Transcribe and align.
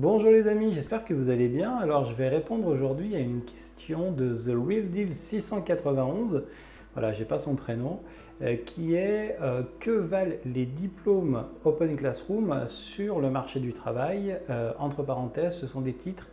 Bonjour 0.00 0.30
les 0.30 0.46
amis, 0.46 0.72
j'espère 0.72 1.04
que 1.04 1.12
vous 1.12 1.28
allez 1.28 1.48
bien. 1.48 1.74
Alors 1.74 2.04
je 2.04 2.14
vais 2.14 2.28
répondre 2.28 2.68
aujourd'hui 2.68 3.16
à 3.16 3.18
une 3.18 3.42
question 3.42 4.12
de 4.12 4.32
The 4.32 4.54
Real 4.56 4.90
Deal 4.90 5.12
691. 5.12 6.44
Voilà, 6.92 7.12
j'ai 7.12 7.24
pas 7.24 7.40
son 7.40 7.56
prénom, 7.56 7.98
euh, 8.40 8.54
qui 8.54 8.94
est 8.94 9.36
euh, 9.42 9.64
que 9.80 9.90
valent 9.90 10.36
les 10.44 10.66
diplômes 10.66 11.46
Open 11.64 11.96
Classroom 11.96 12.68
sur 12.68 13.18
le 13.18 13.28
marché 13.28 13.58
du 13.58 13.72
travail? 13.72 14.38
Euh, 14.50 14.70
Entre 14.78 15.02
parenthèses, 15.02 15.56
ce 15.56 15.66
sont 15.66 15.80
des 15.80 15.94
titres 15.94 16.28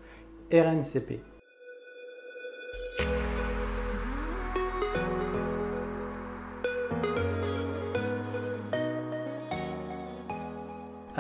RNCP. 0.54 1.22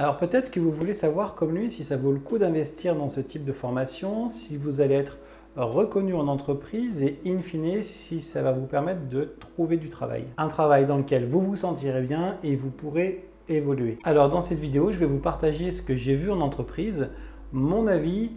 Alors 0.05 0.17
peut-être 0.17 0.51
que 0.51 0.59
vous 0.59 0.69
voulez 0.69 0.93
savoir 0.93 1.33
comme 1.33 1.55
lui 1.55 1.71
si 1.71 1.83
ça 1.83 1.97
vaut 1.97 2.11
le 2.11 2.19
coup 2.19 2.37
d'investir 2.37 2.95
dans 2.95 3.09
ce 3.09 3.19
type 3.19 3.43
de 3.43 3.51
formation, 3.51 4.29
si 4.29 4.55
vous 4.55 4.79
allez 4.79 4.93
être 4.93 5.17
reconnu 5.55 6.13
en 6.13 6.27
entreprise 6.27 7.01
et 7.01 7.19
in 7.25 7.39
fine 7.39 7.81
si 7.81 8.21
ça 8.21 8.43
va 8.43 8.51
vous 8.51 8.67
permettre 8.67 9.09
de 9.09 9.33
trouver 9.39 9.77
du 9.77 9.89
travail. 9.89 10.25
Un 10.37 10.47
travail 10.47 10.85
dans 10.85 10.97
lequel 10.97 11.25
vous 11.25 11.41
vous 11.41 11.55
sentirez 11.55 12.03
bien 12.03 12.37
et 12.43 12.55
vous 12.55 12.69
pourrez 12.69 13.27
évoluer. 13.49 13.97
Alors 14.03 14.29
dans 14.29 14.41
cette 14.41 14.59
vidéo, 14.59 14.91
je 14.91 14.99
vais 14.99 15.07
vous 15.07 15.17
partager 15.17 15.71
ce 15.71 15.81
que 15.81 15.95
j'ai 15.95 16.13
vu 16.13 16.29
en 16.29 16.39
entreprise, 16.39 17.09
mon 17.51 17.87
avis 17.87 18.29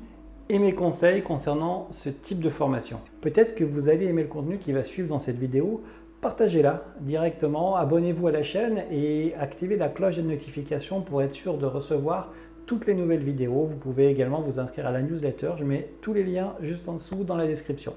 et 0.49 0.59
mes 0.59 0.75
conseils 0.75 1.21
concernant 1.21 1.89
ce 1.91 2.09
type 2.09 2.41
de 2.41 2.49
formation. 2.49 2.99
Peut-être 3.21 3.55
que 3.55 3.65
vous 3.65 3.91
allez 3.91 4.07
aimer 4.07 4.23
le 4.23 4.29
contenu 4.29 4.57
qui 4.57 4.73
va 4.73 4.83
suivre 4.83 5.09
dans 5.09 5.19
cette 5.19 5.39
vidéo 5.39 5.83
partagez-la 6.21 6.85
directement, 7.01 7.77
abonnez-vous 7.77 8.27
à 8.27 8.33
la 8.33 8.43
chaîne 8.43 8.85
et 8.91 9.35
activez 9.39 9.77
la 9.77 9.89
cloche 9.89 10.17
de 10.17 10.23
notification 10.23 11.01
pour 11.01 11.23
être 11.23 11.35
sûr 11.35 11.59
de 11.59 11.67
recevoir 11.67 12.33
toutes 12.67 12.87
les 12.87 12.95
nouvelles 12.95 13.23
vidéos. 13.23 13.65
Vous 13.65 13.77
pouvez 13.77 14.09
également 14.09 14.41
vous 14.41 14.59
inscrire 14.59 14.87
à 14.87 14.91
la 14.91 15.03
newsletter, 15.03 15.53
je 15.57 15.65
mets 15.65 15.91
tous 16.01 16.13
les 16.13 16.25
liens 16.25 16.55
juste 16.61 16.89
en 16.89 16.95
dessous 16.95 17.25
dans 17.25 17.37
la 17.37 17.47
description. 17.47 17.95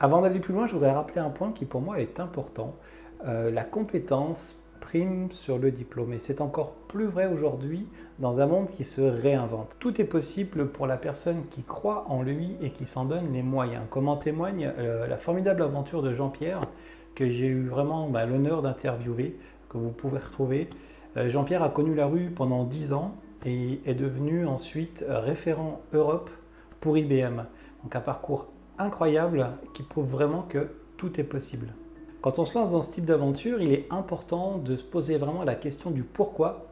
Avant 0.00 0.20
d'aller 0.20 0.40
plus 0.40 0.54
loin, 0.54 0.66
je 0.66 0.72
voudrais 0.72 0.92
rappeler 0.92 1.20
un 1.20 1.30
point 1.30 1.52
qui 1.52 1.64
pour 1.64 1.80
moi 1.80 2.00
est 2.00 2.20
important. 2.20 2.76
Euh, 3.26 3.50
la 3.50 3.64
compétence 3.64 4.64
prime 4.80 5.30
sur 5.30 5.58
le 5.58 5.70
diplôme 5.70 6.12
et 6.12 6.18
c'est 6.18 6.42
encore 6.42 6.72
plus 6.88 7.06
vrai 7.06 7.26
aujourd'hui 7.26 7.88
dans 8.18 8.40
un 8.40 8.46
monde 8.46 8.66
qui 8.66 8.84
se 8.84 9.00
réinvente. 9.00 9.76
Tout 9.78 10.00
est 10.00 10.04
possible 10.04 10.68
pour 10.68 10.86
la 10.86 10.98
personne 10.98 11.46
qui 11.50 11.62
croit 11.62 12.04
en 12.08 12.22
lui 12.22 12.56
et 12.60 12.70
qui 12.70 12.84
s'en 12.84 13.04
donne 13.04 13.32
les 13.32 13.42
moyens. 13.42 13.84
Comme 13.88 14.08
en 14.08 14.16
témoigne 14.16 14.70
euh, 14.78 15.06
la 15.06 15.16
formidable 15.16 15.62
aventure 15.62 16.02
de 16.02 16.12
Jean-Pierre 16.12 16.60
que 17.14 17.28
j'ai 17.28 17.46
eu 17.46 17.66
vraiment 17.66 18.08
bah, 18.08 18.26
l'honneur 18.26 18.62
d'interviewer, 18.62 19.36
que 19.68 19.78
vous 19.78 19.90
pouvez 19.90 20.18
retrouver. 20.18 20.68
Euh, 21.16 21.28
Jean-Pierre 21.28 21.62
a 21.62 21.68
connu 21.68 21.94
la 21.94 22.06
rue 22.06 22.30
pendant 22.30 22.64
10 22.64 22.92
ans 22.92 23.14
et 23.44 23.80
est 23.86 23.94
devenu 23.94 24.46
ensuite 24.46 25.04
référent 25.08 25.80
Europe 25.92 26.30
pour 26.80 26.98
IBM. 26.98 27.44
Donc 27.82 27.96
un 27.96 28.00
parcours 28.00 28.48
incroyable 28.78 29.48
qui 29.74 29.82
prouve 29.82 30.06
vraiment 30.06 30.42
que 30.42 30.68
tout 30.96 31.20
est 31.20 31.24
possible. 31.24 31.68
Quand 32.20 32.38
on 32.38 32.46
se 32.46 32.58
lance 32.58 32.72
dans 32.72 32.80
ce 32.80 32.90
type 32.90 33.04
d'aventure, 33.04 33.60
il 33.60 33.72
est 33.72 33.86
important 33.90 34.56
de 34.56 34.76
se 34.76 34.82
poser 34.82 35.18
vraiment 35.18 35.44
la 35.44 35.54
question 35.54 35.90
du 35.90 36.02
pourquoi 36.02 36.66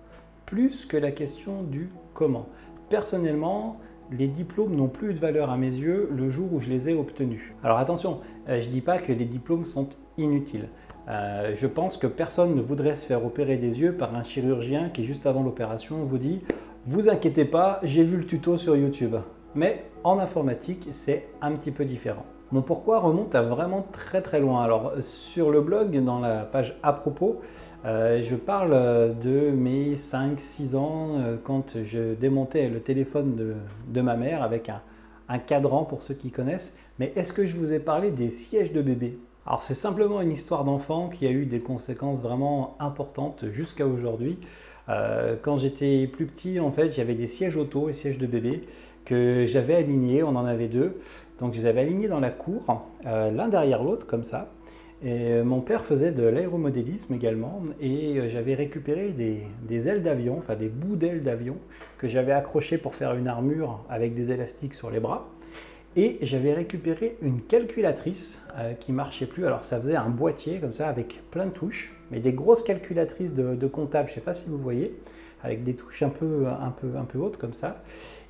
plus 0.47 0.87
que 0.87 0.97
la 0.97 1.13
question 1.13 1.63
du 1.63 1.91
comment. 2.15 2.47
Personnellement, 2.89 3.79
les 4.11 4.29
diplômes 4.29 4.75
n'ont 4.75 4.89
plus 4.89 5.15
de 5.15 5.19
valeur 5.19 5.51
à 5.51 5.57
mes 5.57 5.67
yeux 5.67 6.09
le 6.15 6.31
jour 6.31 6.53
où 6.53 6.61
je 6.61 6.69
les 6.69 6.91
ai 6.91 6.95
obtenus. 6.95 7.55
Alors 7.63 7.79
attention, 7.79 8.21
euh, 8.49 8.61
je 8.61 8.69
ne 8.69 8.73
dis 8.73 8.81
pas 8.81 8.99
que 8.99 9.13
les 9.13 9.25
diplômes 9.25 9.65
sont 9.65 9.89
inutiles. 10.19 10.69
Euh, 11.09 11.55
je 11.55 11.67
pense 11.67 11.97
que 11.97 12.07
personne 12.07 12.55
ne 12.55 12.63
voudrait 12.63 12.97
se 12.97 13.07
faire 13.07 13.25
opérer 13.25 13.57
des 13.57 13.81
yeux 13.81 13.93
par 13.93 14.15
un 14.15 14.23
chirurgien 14.23 14.89
qui, 14.89 15.05
juste 15.05 15.27
avant 15.27 15.43
l'opération, 15.43 16.05
vous 16.05 16.19
dit 16.19 16.43
Vous 16.87 17.09
inquiétez 17.09 17.45
pas, 17.45 17.81
j'ai 17.83 18.05
vu 18.05 18.17
le 18.17 18.25
tuto 18.25 18.57
sur 18.57 18.77
YouTube. 18.77 19.17
Mais 19.55 19.85
en 20.05 20.19
informatique, 20.19 20.89
c'est 20.91 21.29
un 21.41 21.53
petit 21.53 21.71
peu 21.71 21.85
différent. 21.85 22.25
Mon 22.53 22.63
pourquoi 22.63 23.01
remonte 23.01 23.35
à 23.35 23.43
vraiment 23.43 23.87
très 23.93 24.21
très 24.21 24.39
loin. 24.39 24.63
Alors, 24.63 24.93
sur 25.01 25.51
le 25.51 25.63
blog, 25.63 25.99
dans 26.05 26.21
la 26.21 26.41
page 26.41 26.77
à 26.83 26.93
propos, 26.93 27.41
euh, 27.85 28.23
je 28.23 28.37
parle 28.37 29.19
de 29.21 29.51
mes 29.51 29.95
5-6 29.95 30.77
ans 30.77 31.17
euh, 31.17 31.37
quand 31.43 31.83
je 31.83 32.15
démontais 32.15 32.69
le 32.69 32.81
téléphone 32.81 33.55
de, 33.89 34.01
ma 34.03 34.17
mère 34.17 34.43
avec 34.43 34.69
un, 34.69 34.83
cadran 35.39 35.85
pour 35.85 36.03
ceux 36.03 36.15
qui 36.15 36.31
connaissent. 36.31 36.77
Mais 36.99 37.13
est-ce 37.17 37.33
que 37.33 37.47
je 37.47 37.57
vous 37.57 37.73
ai 37.73 37.79
parlé 37.79 38.11
des 38.11 38.29
sièges 38.29 38.73
de 38.73 38.83
bébé 38.83 39.19
Alors 39.47 39.63
c'est 39.63 39.75
simplement 39.75 40.21
une 40.21 40.31
histoire 40.31 40.65
d'enfant 40.65 41.09
qui 41.09 41.27
a 41.27 41.31
eu 41.31 41.47
des 41.47 41.61
conséquences 41.61 42.23
vraiment 42.23 42.77
importantes 42.79 43.45
jusqu'à 43.51 43.87
aujourd'hui. 43.87 44.39
Euh, 44.89 45.37
quand 45.41 45.57
j'étais 45.57 46.07
plus 46.07 46.27
petit, 46.27 46.61
en 46.61 46.73
fait, 46.73 46.91
j'avais 46.91 47.15
des 47.15 47.27
sièges 47.27 47.57
auto 47.57 47.89
et 47.89 47.93
sièges 47.93 48.19
de 48.19 48.27
bébé 48.27 48.63
que 49.05 49.45
j'avais 49.47 49.75
alignés, 49.75 50.23
on 50.23 50.37
en 50.37 50.45
avait 50.45 50.69
deux. 50.69 50.99
Donc 51.41 51.55
je 51.55 51.59
les 51.59 51.67
avais 51.67 51.81
alignés 51.81 52.09
dans 52.09 52.21
la 52.21 52.31
cour, 52.31 52.85
l'un 53.05 53.49
derrière 53.49 53.83
l'autre 53.83 54.07
comme 54.07 54.23
ça. 54.23 54.53
Et 55.05 55.33
euh, 55.33 55.45
mon 55.45 55.61
père 55.61 55.85
faisait 55.85 56.13
de 56.13 56.23
l'aéromodélisme 56.23 57.13
également 57.13 57.61
et 57.81 58.19
euh, 58.19 58.29
j'avais 58.29 58.55
récupéré 58.55 59.13
des, 59.13 59.89
ailes 59.89 60.03
d'avion, 60.03 60.39
enfin 60.39 60.55
des 60.55 60.69
bouts 60.69 60.95
d'ailes 60.95 61.25
d'avion 61.25 61.57
que 61.99 62.07
j'avais 62.07 62.31
accrochés 62.31 62.79
pour 62.79 62.95
faire 62.95 63.15
une 63.15 63.27
armure 63.27 63.85
avec 63.91 64.15
des 64.15 64.31
élastiques 64.31 64.75
sur 64.75 64.91
les 64.91 65.01
bras. 65.01 65.29
Et 65.95 66.19
j'avais 66.23 66.55
récupéré 66.55 67.17
une 67.21 67.43
calculatrice 67.43 68.41
euh, 68.57 68.73
qui 68.75 68.93
marchait 68.93 69.27
plus. 69.27 69.47
Alors 69.47 69.65
ça 69.65 69.81
faisait 69.81 69.97
un 69.97 70.09
boîtier 70.09 70.59
comme 70.59 70.73
ça 70.73 70.89
avec 70.89 71.21
plein 71.31 71.47
de 71.47 71.51
touches, 71.51 71.93
mais 72.11 72.21
des 72.21 72.33
grosses 72.33 72.63
calculatrices 72.63 73.35
de, 73.35 73.67
comptable, 73.67 74.09
je 74.09 74.13
ne 74.13 74.15
sais 74.17 74.25
pas 74.25 74.35
si 74.35 74.49
vous 74.49 74.59
voyez, 74.59 74.95
avec 75.43 75.63
des 75.63 75.75
touches 75.75 76.03
un 76.03 76.09
peu, 76.09 76.47
un 76.47 76.71
peu, 76.71 76.97
un 76.97 77.05
peu 77.05 77.19
hautes 77.19 77.37
comme 77.37 77.53
ça. 77.53 77.83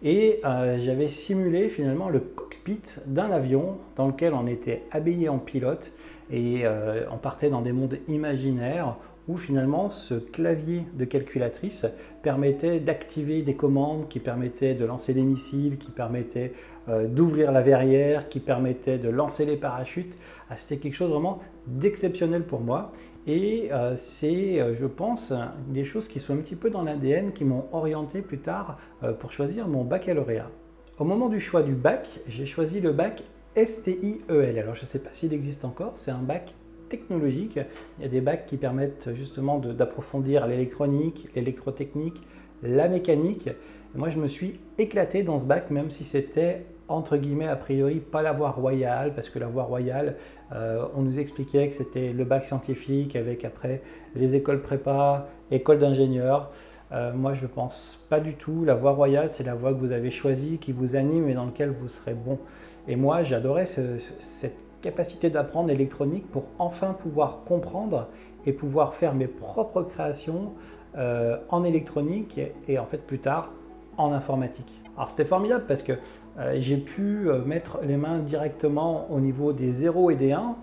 Et 0.03 0.41
j'avais 0.43 1.07
simulé 1.07 1.69
finalement 1.69 2.09
le 2.09 2.19
cockpit 2.19 2.83
d'un 3.07 3.31
avion 3.31 3.79
dans 3.95 4.09
lequel 4.09 4.35
on 4.35 4.47
était 4.47 4.83
habillé 4.91 5.29
en 5.29 5.39
pilote 5.39 5.93
et 6.33 6.63
euh, 6.65 7.05
on 7.11 7.19
partait 7.19 7.51
dans 7.51 7.61
des 7.61 7.73
mondes 7.73 7.99
imaginaires 8.09 8.97
où 9.29 9.37
finalement 9.37 9.89
ce 9.89 10.15
clavier 10.15 10.85
de 10.95 11.05
calculatrice 11.05 11.87
permettait 12.23 12.81
d'activer 12.81 13.43
des 13.43 13.55
commandes 13.55 14.09
qui 14.09 14.21
permettaient 14.21 14.75
de 14.75 14.85
lancer 14.85 15.15
des 15.15 15.23
missiles, 15.23 15.79
qui 15.79 15.91
permettaient 15.91 16.53
euh, 16.89 17.07
d'ouvrir 17.07 17.53
la 17.53 17.63
verrière, 17.63 18.29
qui 18.29 18.41
permettaient 18.41 18.99
de 18.99 19.09
lancer 19.09 19.45
les 19.45 19.57
parachutes. 19.57 20.17
Ah, 20.51 20.57
c'était 20.57 20.79
quelque 20.79 20.95
chose 20.95 21.11
vraiment 21.11 21.41
d'exceptionnel 21.67 22.45
pour 22.45 22.61
moi. 22.61 22.93
Et 23.27 23.69
euh, 23.71 23.95
c'est, 23.97 24.75
je 24.75 24.87
pense, 24.87 25.33
des 25.69 25.85
choses 25.85 26.09
qui 26.09 26.19
sont 26.19 26.35
un 26.35 26.39
petit 26.39 26.57
peu 26.57 26.71
dans 26.71 26.83
l'ADN 26.83 27.33
qui 27.33 27.45
m'ont 27.45 27.67
orienté 27.73 28.21
plus 28.21 28.39
tard 28.39 28.79
pour 29.21 29.31
choisir 29.31 29.69
mon 29.69 29.85
baccalauréat. 29.85 30.51
Au 30.99 31.05
moment 31.05 31.29
du 31.29 31.41
choix 31.41 31.63
du 31.63 31.75
bac, 31.75 32.21
j'ai 32.27 32.47
choisi 32.47 32.81
le 32.81 32.93
bac 32.93 33.23
STIEL. 33.57 34.59
Alors 34.59 34.75
je 34.75 34.83
ne 34.83 34.87
sais 34.87 34.99
pas 34.99 35.11
s'il 35.11 35.33
existe 35.33 35.65
encore, 35.65 35.93
c'est 35.97 36.11
un 36.11 36.23
bac 36.23 36.55
technologique. 36.93 37.59
Il 37.99 38.03
y 38.03 38.05
a 38.05 38.09
des 38.09 38.21
bacs 38.21 38.45
qui 38.45 38.59
permettent 38.59 39.09
justement 39.15 39.59
d'approfondir 39.59 40.47
l'électronique, 40.47 41.29
l'électrotechnique, 41.35 42.21
la 42.63 42.87
mécanique. 42.87 43.49
moi 43.95 44.11
je 44.11 44.19
me 44.19 44.27
suis 44.27 44.61
éclaté 44.77 45.23
dans 45.23 45.39
ce 45.39 45.47
bac, 45.47 45.71
même 45.71 45.89
si 45.89 46.05
c'était 46.05 46.67
entre 46.89 47.17
guillemets 47.17 47.49
a 47.49 47.57
priori 47.57 48.01
pas 48.01 48.21
la 48.21 48.33
voie 48.33 48.51
royale, 48.51 49.15
parce 49.15 49.31
que 49.31 49.39
la 49.39 49.47
voie 49.47 49.63
royale, 49.63 50.17
euh, 50.53 50.85
on 50.95 51.01
nous 51.01 51.19
expliquait 51.19 51.67
que 51.69 51.75
c'était 51.75 52.13
le 52.13 52.25
bac 52.25 52.45
scientifique 52.45 53.17
avec 53.17 53.47
après 53.47 53.81
les 54.15 54.35
écoles 54.35 54.61
prépa, 54.61 55.29
écoles 55.51 55.79
d'ingénieurs. 55.79 56.51
Euh, 56.93 57.15
moi, 57.15 57.33
je 57.33 57.47
pense 57.47 58.05
pas 58.11 58.21
du 58.21 58.35
tout. 58.35 58.67
La 58.67 58.75
voie 58.75 58.93
royale, 58.93 59.31
c'est 59.31 59.45
la 59.45 59.55
voie 59.55 59.73
que 59.73 59.79
vous 59.79 59.93
avez 59.93 60.11
choisie, 60.11 60.59
qui 60.59 60.73
vous 60.73 60.95
anime 60.95 61.27
et 61.31 61.33
dans 61.33 61.47
laquelle 61.47 61.71
vous 61.71 61.89
serez 61.89 62.13
bon. 62.13 62.39
Et 62.87 62.97
moi, 62.97 63.23
j'adorais 63.23 63.65
cette 63.65 64.63
capacité 64.83 65.31
d'apprendre 65.31 65.69
l'électronique 65.69 66.31
pour 66.31 66.45
enfin 66.59 66.93
pouvoir 66.93 67.41
comprendre 67.47 68.09
et 68.45 68.53
pouvoir 68.53 68.93
faire 68.93 69.15
mes 69.15 69.29
propres 69.29 69.83
créations 69.83 70.53
euh, 70.97 71.39
en 71.49 71.65
électronique 71.65 72.41
et, 72.69 72.79
en 72.79 72.85
fait 72.85 72.99
plus 72.99 73.19
tard 73.19 73.51
en 73.97 74.13
informatique. 74.13 74.83
Alors 74.97 75.09
c'était 75.09 75.25
formidable 75.25 75.65
parce 75.67 75.83
que 75.83 75.93
euh, 76.39 76.57
j'ai 76.59 76.77
pu 76.77 77.31
mettre 77.47 77.81
les 77.83 77.97
mains 77.97 78.19
directement 78.19 79.07
au 79.11 79.21
niveau 79.21 79.53
des 79.55 79.71
0 79.71 80.11
et 80.11 80.17
des 80.17 80.33
1. 80.33 80.57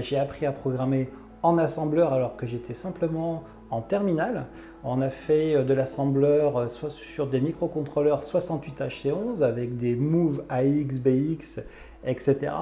j'ai 0.00 0.18
appris 0.18 0.46
à 0.46 0.52
programmer 0.52 1.10
en 1.42 1.58
assembleur 1.58 2.12
alors 2.12 2.36
que 2.36 2.46
j'étais 2.46 2.72
simplement 2.74 3.44
en 3.70 3.82
terminale. 3.82 4.46
On 4.84 5.00
a 5.00 5.10
fait 5.10 5.54
euh, 5.54 5.64
de 5.64 5.74
l'assembleur 5.74 6.56
euh, 6.56 6.68
soit 6.68 6.90
sur 6.90 7.26
des 7.26 7.40
microcontrôleurs 7.40 8.22
68HC11 8.22 9.42
avec 9.42 9.76
des 9.76 9.96
Move 9.96 10.44
AX, 10.48 10.98
BX, 10.98 11.60
etc. 12.04 12.52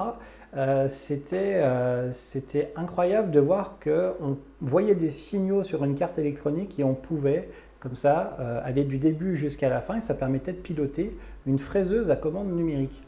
Euh, 0.55 0.87
c'était 0.87 2.71
incroyable 2.75 3.31
de 3.31 3.39
voir 3.39 3.77
qu'on 3.83 4.37
voyait 4.61 4.95
des 4.95 5.09
signaux 5.09 5.63
sur 5.63 5.83
une 5.83 5.95
carte 5.95 6.17
électronique 6.17 6.79
et 6.79 6.83
on 6.83 6.93
pouvait 6.93 7.49
comme 7.79 7.95
ça 7.95 8.37
aller 8.63 8.83
du 8.83 8.97
début 8.97 9.35
jusqu'à 9.35 9.69
la 9.69 9.79
fin 9.79 9.97
et 9.97 10.01
ça 10.01 10.15
permettait 10.15 10.53
de 10.53 10.57
piloter 10.57 11.15
une 11.45 11.59
fraiseuse 11.59 12.09
à 12.09 12.15
commande 12.15 12.51
numérique. 12.51 13.03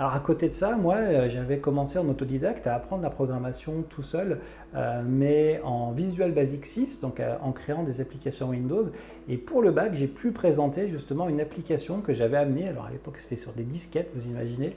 Alors 0.00 0.14
à 0.14 0.20
côté 0.20 0.48
de 0.48 0.54
ça, 0.54 0.76
moi, 0.76 0.94
euh, 0.94 1.28
j'avais 1.28 1.58
commencé 1.58 1.98
en 1.98 2.08
autodidacte 2.08 2.66
à 2.66 2.74
apprendre 2.74 3.02
la 3.02 3.10
programmation 3.10 3.84
tout 3.90 4.02
seul, 4.02 4.38
euh, 4.74 5.02
mais 5.06 5.60
en 5.62 5.92
Visual 5.92 6.32
Basic 6.32 6.64
6, 6.64 7.00
donc 7.02 7.20
euh, 7.20 7.36
en 7.42 7.52
créant 7.52 7.82
des 7.82 8.00
applications 8.00 8.48
Windows. 8.48 8.88
Et 9.28 9.36
pour 9.36 9.60
le 9.60 9.72
bac, 9.72 9.92
j'ai 9.92 10.06
pu 10.06 10.32
présenter 10.32 10.88
justement 10.88 11.28
une 11.28 11.38
application 11.38 12.00
que 12.00 12.14
j'avais 12.14 12.38
amenée. 12.38 12.66
Alors 12.66 12.86
à 12.86 12.90
l'époque, 12.90 13.18
c'était 13.18 13.36
sur 13.36 13.52
des 13.52 13.64
disquettes, 13.64 14.10
vous 14.14 14.26
imaginez. 14.26 14.74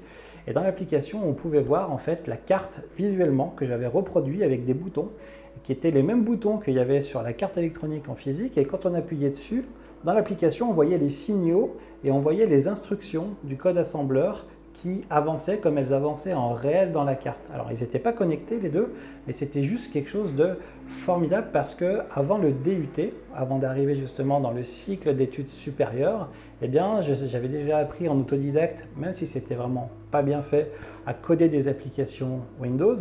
Et 0.48 0.54
dans 0.54 0.64
l'application, 0.64 1.22
on 1.28 1.34
pouvait 1.34 1.62
voir 1.62 1.92
en 1.92 1.98
fait 1.98 2.28
la 2.28 2.38
carte 2.38 2.82
visuellement 2.98 3.54
que 3.56 3.66
j'avais 3.66 3.88
reproduit 3.88 4.44
avec 4.44 4.66
des 4.66 4.74
boutons 4.74 5.10
qui 5.64 5.72
étaient 5.72 5.92
les 5.92 6.04
mêmes 6.04 6.24
boutons 6.24 6.58
qu'il 6.58 6.74
y 6.74 6.80
avait 6.80 7.02
sur 7.02 7.22
la 7.22 7.32
carte 7.32 7.58
électronique 7.58 8.10
en 8.10 8.16
physique. 8.16 8.58
Et 8.58 8.66
quand 8.66 8.86
on 8.86 8.94
appuyait 8.94 9.30
dessus, 9.30 9.64
dans 10.04 10.14
l'application, 10.14 10.70
on 10.70 10.74
voyait 10.74 10.98
les 10.98 11.10
signaux 11.10 11.78
et 12.04 12.12
on 12.12 12.20
voyait 12.20 12.46
les 12.46 12.68
instructions 12.68 13.28
du 13.44 13.56
code 13.56 13.78
assembleur 13.78 14.46
qui 14.74 15.02
avançaient 15.10 15.60
comme 15.60 15.78
elles 15.78 15.94
avançaient 15.94 16.34
en 16.34 16.50
réel 16.50 16.92
dans 16.92 17.04
la 17.04 17.16
carte. 17.16 17.50
Alors 17.54 17.72
ils 17.72 17.80
n'étaient 17.82 18.00
pas 18.00 18.12
connectés 18.12 18.60
les 18.60 18.70
deux, 18.70 18.94
mais 19.28 19.34
c'était 19.34 19.62
juste 19.62 19.94
quelque 19.94 20.10
chose 20.10 20.36
de 20.36 20.58
formidable 20.88 21.48
parce 21.54 21.76
que 21.76 22.00
avant 22.14 22.38
le 22.38 22.52
DUT, 22.52 23.12
avant 23.36 23.60
d'arriver 23.60 23.96
justement 23.96 24.40
dans 24.40 24.52
le 24.52 24.64
cycle 24.64 25.16
d'études 25.16 25.50
supérieures, 25.50 26.30
eh 26.62 26.68
bien 26.68 27.02
j'avais 27.02 27.48
déjà 27.48 27.78
appris 27.78 28.10
en 28.10 28.20
autodidacte, 28.20 28.86
même 28.98 29.14
si 29.14 29.28
c'était 29.28 29.56
vraiment 29.56 29.90
pas 30.12 30.24
bien 30.24 30.42
fait, 30.42 30.72
à 31.06 31.14
coder 31.14 31.50
des 31.50 31.68
applications 31.68 32.42
Windows 32.60 32.96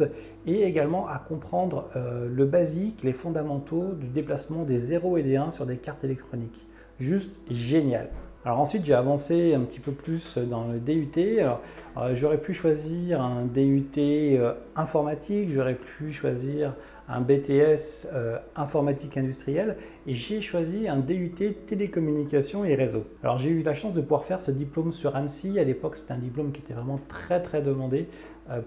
et 0.47 0.63
également 0.63 1.09
à 1.09 1.19
comprendre 1.19 1.89
euh, 1.97 2.29
le 2.29 2.45
basique, 2.45 3.03
les 3.03 3.13
fondamentaux 3.13 3.93
du 3.95 4.09
déplacement 4.09 4.65
des 4.65 4.79
0 4.79 5.17
et 5.19 5.23
des 5.23 5.37
1 5.37 5.51
sur 5.51 5.67
des 5.67 5.77
cartes 5.77 6.05
électroniques. 6.05 6.67
Juste 6.99 7.39
génial. 7.51 8.09
Alors 8.44 8.59
ensuite, 8.59 8.85
j'ai 8.85 8.94
avancé 8.94 9.55
un 9.55 9.61
petit 9.61 9.79
peu 9.79 9.93
plus 9.93 10.37
dans 10.37 10.65
le 10.65 10.81
DUT. 10.81 11.39
Alors, 11.39 11.61
euh, 11.97 12.12
j'aurais 12.17 12.39
pu 12.39 12.53
choisir 12.55 13.21
un 13.21 13.44
DUT 13.44 13.87
euh, 13.99 14.55
informatique, 14.75 15.50
j'aurais 15.53 15.77
pu 15.77 16.12
choisir 16.12 16.75
un 17.09 17.21
BTS 17.21 18.09
euh, 18.12 18.39
informatique 18.56 19.17
industrielle 19.17 19.77
et 20.09 20.15
j'ai 20.15 20.41
choisi 20.41 20.89
un 20.89 20.97
DUT 20.97 21.55
télécommunications 21.67 22.65
et 22.65 22.75
réseau. 22.75 23.05
Alors 23.23 23.39
j'ai 23.39 23.50
eu 23.50 23.62
la 23.62 23.75
chance 23.75 23.94
de 23.94 24.00
pouvoir 24.00 24.25
faire 24.25 24.41
ce 24.41 24.50
diplôme 24.50 24.91
sur 24.91 25.15
Annecy. 25.15 25.61
À 25.61 25.65
l'époque, 25.65 25.94
c'était 25.97 26.15
un 26.15 26.19
diplôme 26.19 26.50
qui 26.50 26.62
était 26.62 26.75
vraiment 26.75 26.99
très 27.06 27.41
très 27.43 27.62
demandé. 27.62 28.09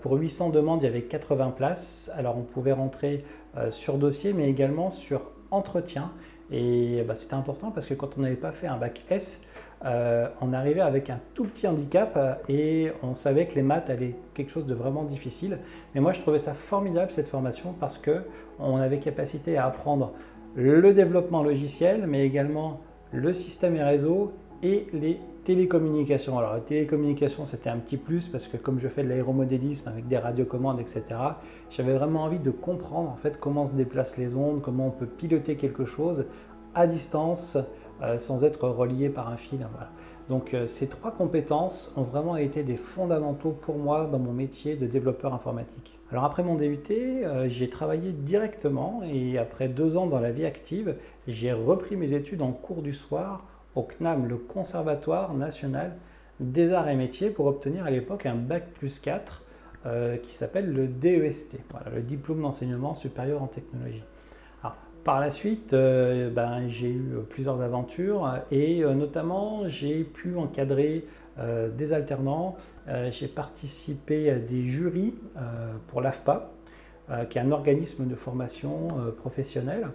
pour 0.02 0.14
800 0.14 0.52
demandes, 0.52 0.84
il 0.84 0.86
y 0.86 0.90
avait 0.90 1.02
80 1.02 1.50
places. 1.52 2.12
Alors 2.16 2.38
on 2.38 2.44
pouvait 2.44 2.72
rentrer 2.72 3.26
sur 3.70 3.98
dossier 3.98 4.32
mais 4.32 4.50
également 4.50 4.90
sur 4.90 5.32
entretien. 5.52 6.12
Et 6.52 7.04
bah, 7.08 7.16
c'était 7.16 7.34
important 7.34 7.72
parce 7.72 7.88
que 7.88 7.94
quand 7.94 8.18
on 8.18 8.22
n'avait 8.22 8.36
pas 8.36 8.52
fait 8.52 8.68
un 8.68 8.78
bac 8.78 9.02
S, 9.10 9.42
euh, 9.86 10.28
on 10.42 10.52
arrivait 10.52 10.82
avec 10.82 11.10
un 11.10 11.20
tout 11.34 11.44
petit 11.44 11.68
handicap 11.68 12.14
euh, 12.18 12.34
et 12.50 12.92
on 13.04 13.14
savait 13.14 13.46
que 13.46 13.56
les 13.56 13.62
maths 13.62 13.90
allaient 13.90 14.16
quelque 14.34 14.52
chose 14.52 14.66
de 14.66 14.74
vraiment 14.74 15.04
difficile. 15.04 15.60
Mais 15.94 16.02
moi, 16.02 16.12
je 16.12 16.22
trouvais 16.22 16.40
ça 16.40 16.54
formidable 16.54 17.12
cette 17.12 17.28
formation 17.28 17.76
parce 17.80 17.98
que 17.98 18.24
on 18.60 18.78
avait 18.78 19.00
capacité 19.00 19.58
à 19.58 19.66
apprendre 19.66 20.14
le 20.56 20.94
développement 20.94 21.44
logiciel, 21.44 22.06
mais 22.08 22.26
également 22.26 22.82
le 23.12 23.32
système 23.34 23.76
et 23.76 23.84
réseau 23.84 24.32
et 24.64 24.88
les 24.94 25.20
télécommunications. 25.44 26.40
Alors, 26.40 26.56
les 26.56 26.62
télécommunications, 26.62 27.46
c'était 27.46 27.70
un 27.70 27.78
petit 27.78 27.98
plus 27.98 28.28
parce 28.28 28.48
que 28.48 28.58
comme 28.58 28.80
je 28.80 28.88
fais 28.88 29.04
de 29.04 29.10
l'aéromodélisme 29.10 29.88
avec 29.88 30.08
des 30.08 30.18
radiocommandes, 30.18 30.80
etc., 30.80 31.04
j'avais 31.70 31.94
vraiment 31.94 32.24
envie 32.24 32.40
de 32.40 32.50
comprendre 32.50 33.12
en 33.12 33.16
fait 33.16 33.40
comment 33.40 33.68
se 33.68 33.76
déplacent 33.76 34.18
les 34.18 34.36
ondes, 34.36 34.62
comment 34.62 34.88
on 34.88 34.92
peut 34.92 35.06
piloter 35.06 35.56
quelque 35.56 35.86
chose 35.86 36.26
à 36.74 36.88
distance 36.88 37.58
euh, 38.02 38.18
sans 38.18 38.44
être 38.44 38.68
relié 38.68 39.08
par 39.08 39.30
un 39.30 39.38
fil. 39.38 39.66
Donc 40.28 40.54
euh, 40.54 40.68
ces 40.68 40.88
trois 40.88 41.12
compétences 41.12 41.94
ont 41.96 42.04
vraiment 42.04 42.36
été 42.36 42.62
des 42.62 42.76
fondamentaux 42.76 43.52
pour 43.52 43.78
moi 43.78 44.06
dans 44.06 44.20
mon 44.20 44.34
métier 44.34 44.76
de 44.76 44.86
développeur 44.86 45.34
informatique. 45.34 45.98
Alors 46.12 46.26
après 46.26 46.44
mon 46.44 46.56
DUT, 46.56 46.82
euh, 46.92 47.48
j'ai 47.48 47.70
travaillé 47.70 48.12
directement 48.12 49.02
et 49.10 49.38
après 49.38 49.70
deux 49.70 49.96
ans 49.96 50.08
dans 50.08 50.20
la 50.20 50.32
vie 50.32 50.46
active, 50.46 50.96
j'ai 51.30 51.54
repris 51.54 51.96
mes 51.96 52.12
études 52.12 52.42
en 52.42 52.52
cours 52.52 52.82
du 52.82 52.92
soir 52.92 53.46
au 53.76 53.84
CNAM, 53.84 54.28
le 54.28 54.38
Conservatoire 54.38 55.34
national 55.34 55.96
des 56.42 56.74
arts 56.74 56.90
et 56.90 56.96
métiers, 56.96 57.30
pour 57.30 57.46
obtenir 57.46 57.86
à 57.86 57.92
l'époque 57.92 58.26
un 58.26 58.36
bac 58.36 58.66
plus 58.74 59.00
4 59.00 59.42
qui 60.24 60.34
s'appelle 60.34 60.74
le 60.74 60.88
DEST, 60.88 61.58
le 61.94 62.02
diplôme 62.02 62.42
d'enseignement 62.42 62.96
supérieur 62.96 63.44
en 63.44 63.48
technologie. 63.48 64.04
Par 65.06 65.20
la 65.20 65.30
suite, 65.30 65.74
euh, 65.74 66.32
ben, 66.32 66.68
j'ai 66.68 66.90
eu 66.90 67.12
plusieurs 67.30 67.62
aventures 67.62 68.28
et 68.50 68.84
euh, 68.84 68.96
notamment 68.96 69.68
j'ai 69.68 70.04
pu 70.04 70.36
encadrer 70.36 71.06
euh, 71.38 71.70
des 71.70 71.94
alternants. 71.94 72.56
j'ai 73.12 73.28
participé 73.28 74.32
à 74.32 74.40
des 74.40 74.64
jurys 74.64 75.14
pour 75.88 76.02
l'AFPA, 76.02 76.52
qui 77.30 77.38
est 77.38 77.42
un 77.42 77.52
organisme 77.52 78.06
de 78.08 78.16
formation 78.16 78.90
professionnelle. 79.18 79.90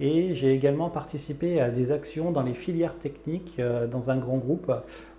Et 0.00 0.34
j'ai 0.34 0.52
également 0.52 0.90
participé 0.90 1.60
à 1.60 1.70
des 1.70 1.92
actions 1.92 2.30
dans 2.30 2.42
les 2.42 2.52
filières 2.52 2.98
techniques 2.98 3.58
dans 3.90 4.10
un 4.10 4.18
grand 4.18 4.36
groupe 4.36 4.70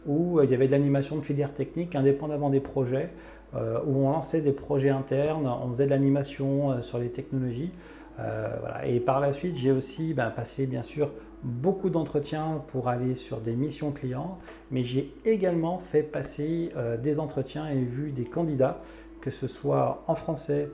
où 0.05 0.39
il 0.43 0.51
y 0.51 0.53
avait 0.53 0.67
de 0.67 0.73
l'animation 0.73 1.17
de 1.17 1.23
filières 1.23 1.55
techniques 1.55 1.95
indépendamment 1.95 2.51
des 2.51 2.59
projets, 2.59 3.09
où 3.55 4.05
on 4.05 4.11
lançait 4.11 4.41
des 4.41 4.51
projets 4.51 4.91
internes, 4.91 5.47
on 5.47 5.69
faisait 5.69 5.85
de 5.85 5.89
l'animation 5.89 6.79
sur 6.83 6.99
les 6.99 7.09
technologies. 7.09 7.71
Euh, 8.19 8.47
Et 8.85 8.99
par 8.99 9.19
la 9.19 9.33
suite, 9.33 9.55
j'ai 9.55 9.71
aussi 9.71 10.13
ben, 10.13 10.29
passé 10.29 10.65
bien 10.65 10.81
sûr 10.81 11.11
beaucoup 11.43 11.89
d'entretiens 11.89 12.63
pour 12.67 12.87
aller 12.87 13.13
sur 13.13 13.41
des 13.41 13.55
missions 13.55 13.91
clients, 13.91 14.39
mais 14.71 14.83
j'ai 14.83 15.13
également 15.23 15.77
fait 15.77 16.01
passer 16.01 16.71
euh, 16.75 16.97
des 16.97 17.19
entretiens 17.19 17.67
et 17.67 17.79
vu 17.81 18.11
des 18.11 18.25
candidats, 18.25 18.81
que 19.21 19.29
ce 19.29 19.45
soit 19.45 20.03
en 20.07 20.15
français 20.15 20.69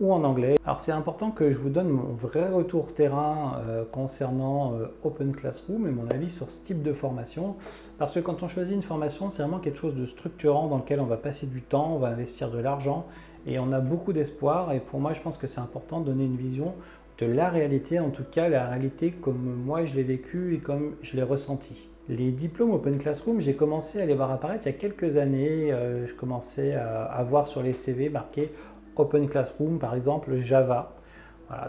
ou 0.00 0.12
en 0.12 0.22
anglais. 0.24 0.58
Alors 0.66 0.80
c'est 0.80 0.92
important 0.92 1.30
que 1.30 1.50
je 1.50 1.58
vous 1.58 1.70
donne 1.70 1.88
mon 1.88 2.12
vrai 2.12 2.48
retour 2.48 2.92
terrain 2.92 3.62
euh, 3.66 3.84
concernant 3.90 4.74
Open 5.02 5.34
Classroom 5.34 5.86
et 5.86 5.90
mon 5.90 6.08
avis 6.10 6.28
sur 6.28 6.50
ce 6.50 6.62
type 6.62 6.82
de 6.82 6.92
formation, 6.92 7.56
parce 7.98 8.12
que 8.12 8.20
quand 8.20 8.42
on 8.42 8.48
choisit 8.48 8.74
une 8.74 8.82
formation, 8.82 9.30
c'est 9.30 9.42
vraiment 9.42 9.60
quelque 9.60 9.78
chose 9.78 9.94
de 9.94 10.04
structurant 10.04 10.68
dans 10.68 10.78
lequel 10.78 11.00
on 11.00 11.06
va 11.06 11.16
passer 11.16 11.46
du 11.46 11.62
temps, 11.62 11.94
on 11.94 11.98
va 11.98 12.08
investir 12.08 12.50
de 12.50 12.58
l'argent 12.58 13.06
et 13.46 13.58
on 13.58 13.72
a 13.72 13.80
beaucoup 13.80 14.12
d'espoir. 14.12 14.72
Et 14.72 14.80
pour 14.80 15.00
moi, 15.00 15.12
je 15.12 15.20
pense 15.20 15.36
que 15.36 15.46
c'est 15.46 15.60
important 15.60 16.00
de 16.00 16.06
donner 16.06 16.24
une 16.24 16.36
vision 16.36 16.74
de 17.18 17.26
la 17.26 17.50
réalité, 17.50 18.00
en 18.00 18.10
tout 18.10 18.24
cas 18.24 18.48
la 18.48 18.68
réalité 18.68 19.10
comme 19.10 19.62
moi 19.64 19.84
je 19.84 19.94
l'ai 19.94 20.02
vécu 20.02 20.54
et 20.54 20.58
comme 20.58 20.94
je 21.02 21.16
l'ai 21.16 21.22
ressenti. 21.22 21.88
Les 22.08 22.32
diplômes 22.32 22.72
Open 22.72 22.98
Classroom, 22.98 23.40
j'ai 23.40 23.54
commencé 23.54 24.00
à 24.00 24.06
les 24.06 24.14
voir 24.14 24.30
apparaître 24.32 24.66
il 24.66 24.72
y 24.72 24.74
a 24.74 24.78
quelques 24.78 25.16
années. 25.16 25.72
Euh, 25.72 26.06
je 26.06 26.14
commençais 26.14 26.74
à, 26.74 27.22
voir 27.22 27.46
sur 27.46 27.62
les 27.62 27.72
CV 27.72 28.08
marqué 28.08 28.50
Open 28.96 29.28
Classroom, 29.28 29.78
par 29.78 29.94
exemple 29.94 30.36
Java. 30.36 30.94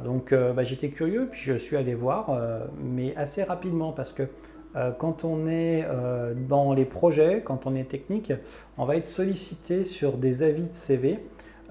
Donc 0.03 0.31
euh, 0.31 0.53
bah, 0.53 0.63
j'étais 0.63 0.89
curieux, 0.89 1.27
puis 1.29 1.41
je 1.41 1.53
suis 1.53 1.75
allé 1.75 1.93
voir, 1.93 2.29
euh, 2.29 2.65
mais 2.81 3.13
assez 3.15 3.43
rapidement 3.43 3.91
parce 3.91 4.13
que 4.13 4.23
quand 4.97 5.23
on 5.23 5.45
est 5.45 5.85
dans 6.49 6.73
les 6.73 6.85
projets, 6.85 7.43
quand 7.43 7.67
on 7.67 7.75
est 7.75 7.83
technique, 7.83 8.33
on 8.79 8.85
va 8.85 8.95
être 8.95 9.05
sollicité 9.05 9.83
sur 9.83 10.17
des 10.17 10.41
avis 10.41 10.67
de 10.67 10.73
CV 10.73 11.19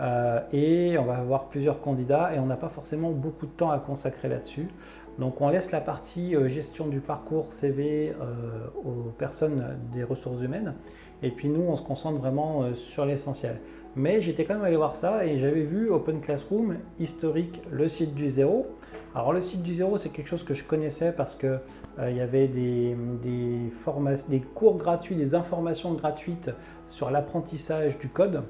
euh, 0.01 0.41
et 0.53 0.97
on 0.99 1.05
va 1.05 1.17
avoir 1.17 1.49
plusieurs 1.49 1.81
candidats 1.81 2.35
et 2.35 2.39
on 2.39 2.47
n'a 2.47 2.57
pas 2.57 2.69
forcément 2.69 3.11
beaucoup 3.11 3.47
de 3.47 3.53
temps 3.53 3.71
à 3.71 3.79
consacrer 3.79 4.29
là-dessus. 4.29 4.69
Donc 5.19 5.41
on 5.41 5.49
laisse 5.49 5.71
la 5.71 5.81
partie 5.81 6.35
euh, 6.35 6.49
gestion 6.49 6.89
du 6.89 7.01
parcours 7.01 7.53
CV 7.53 8.11
euh, 8.11 8.67
aux 8.85 9.11
personnes 9.11 9.77
des 9.93 10.03
ressources 10.03 10.41
humaines 10.41 10.75
et 11.23 11.31
puis 11.31 11.49
nous 11.49 11.63
on 11.63 11.77
se 11.77 11.83
concentre 11.83 12.19
vraiment 12.19 12.75
sur 12.75 13.05
l'essentiel. 13.05 13.61
Mais 13.95 14.23
j'étais 14.23 14.47
quand 14.47 14.55
même 14.55 14.65
allé 14.65 14.77
voir 14.77 14.97
ça 14.97 15.27
et 15.27 15.37
j'avais 15.37 15.63
vu 15.63 15.91
Open 15.91 16.21
Classroom 16.21 16.79
historique, 16.99 17.63
le 17.71 17.89
site 17.89 18.15
du 18.15 18.29
zéro. 18.29 18.67
Alors 19.15 19.35
le 19.35 19.43
site 19.43 19.63
du 19.63 19.75
zéro 19.75 19.99
c'est 19.99 20.09
quelque 20.09 20.29
chose 20.29 20.43
que 20.43 20.55
je 20.55 20.65
connaissais 20.65 21.13
parce 21.13 21.35
qu'il 21.35 21.61
il 22.09 22.17
y 22.17 22.21
avait 22.21 22.49
des, 22.49 22.97
des 23.23 24.41
cours 24.41 24.79
gratuits, 24.79 25.15
des 25.15 25.35
informations 25.35 25.93
gratuites 25.93 26.51
sur 26.89 27.11
l'apprentissage 27.11 27.99
du 27.99 28.09
code. 28.09 28.43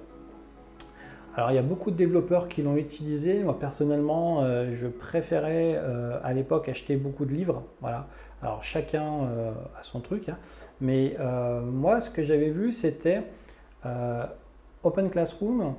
Alors 1.34 1.50
il 1.50 1.54
y 1.54 1.58
a 1.58 1.62
beaucoup 1.62 1.90
de 1.90 1.96
développeurs 1.96 2.46
qui 2.46 2.60
l'ont 2.62 2.76
utilisé. 2.76 3.42
Moi 3.42 3.58
personnellement, 3.58 4.42
euh, 4.42 4.70
je 4.70 4.86
préférais 4.86 5.76
euh, 5.76 6.18
à 6.22 6.34
l'époque 6.34 6.68
acheter 6.68 6.96
beaucoup 6.96 7.24
de 7.24 7.32
livres. 7.32 7.64
Voilà. 7.80 8.06
Alors 8.42 8.62
chacun 8.62 9.24
euh, 9.24 9.52
a 9.78 9.82
son 9.82 10.00
truc. 10.00 10.28
Hein. 10.28 10.36
Mais 10.80 11.16
moi, 11.64 12.00
ce 12.00 12.10
que 12.10 12.22
j'avais 12.22 12.50
vu, 12.50 12.72
c'était 12.72 13.22
Open 14.82 15.10
Classroom 15.10 15.74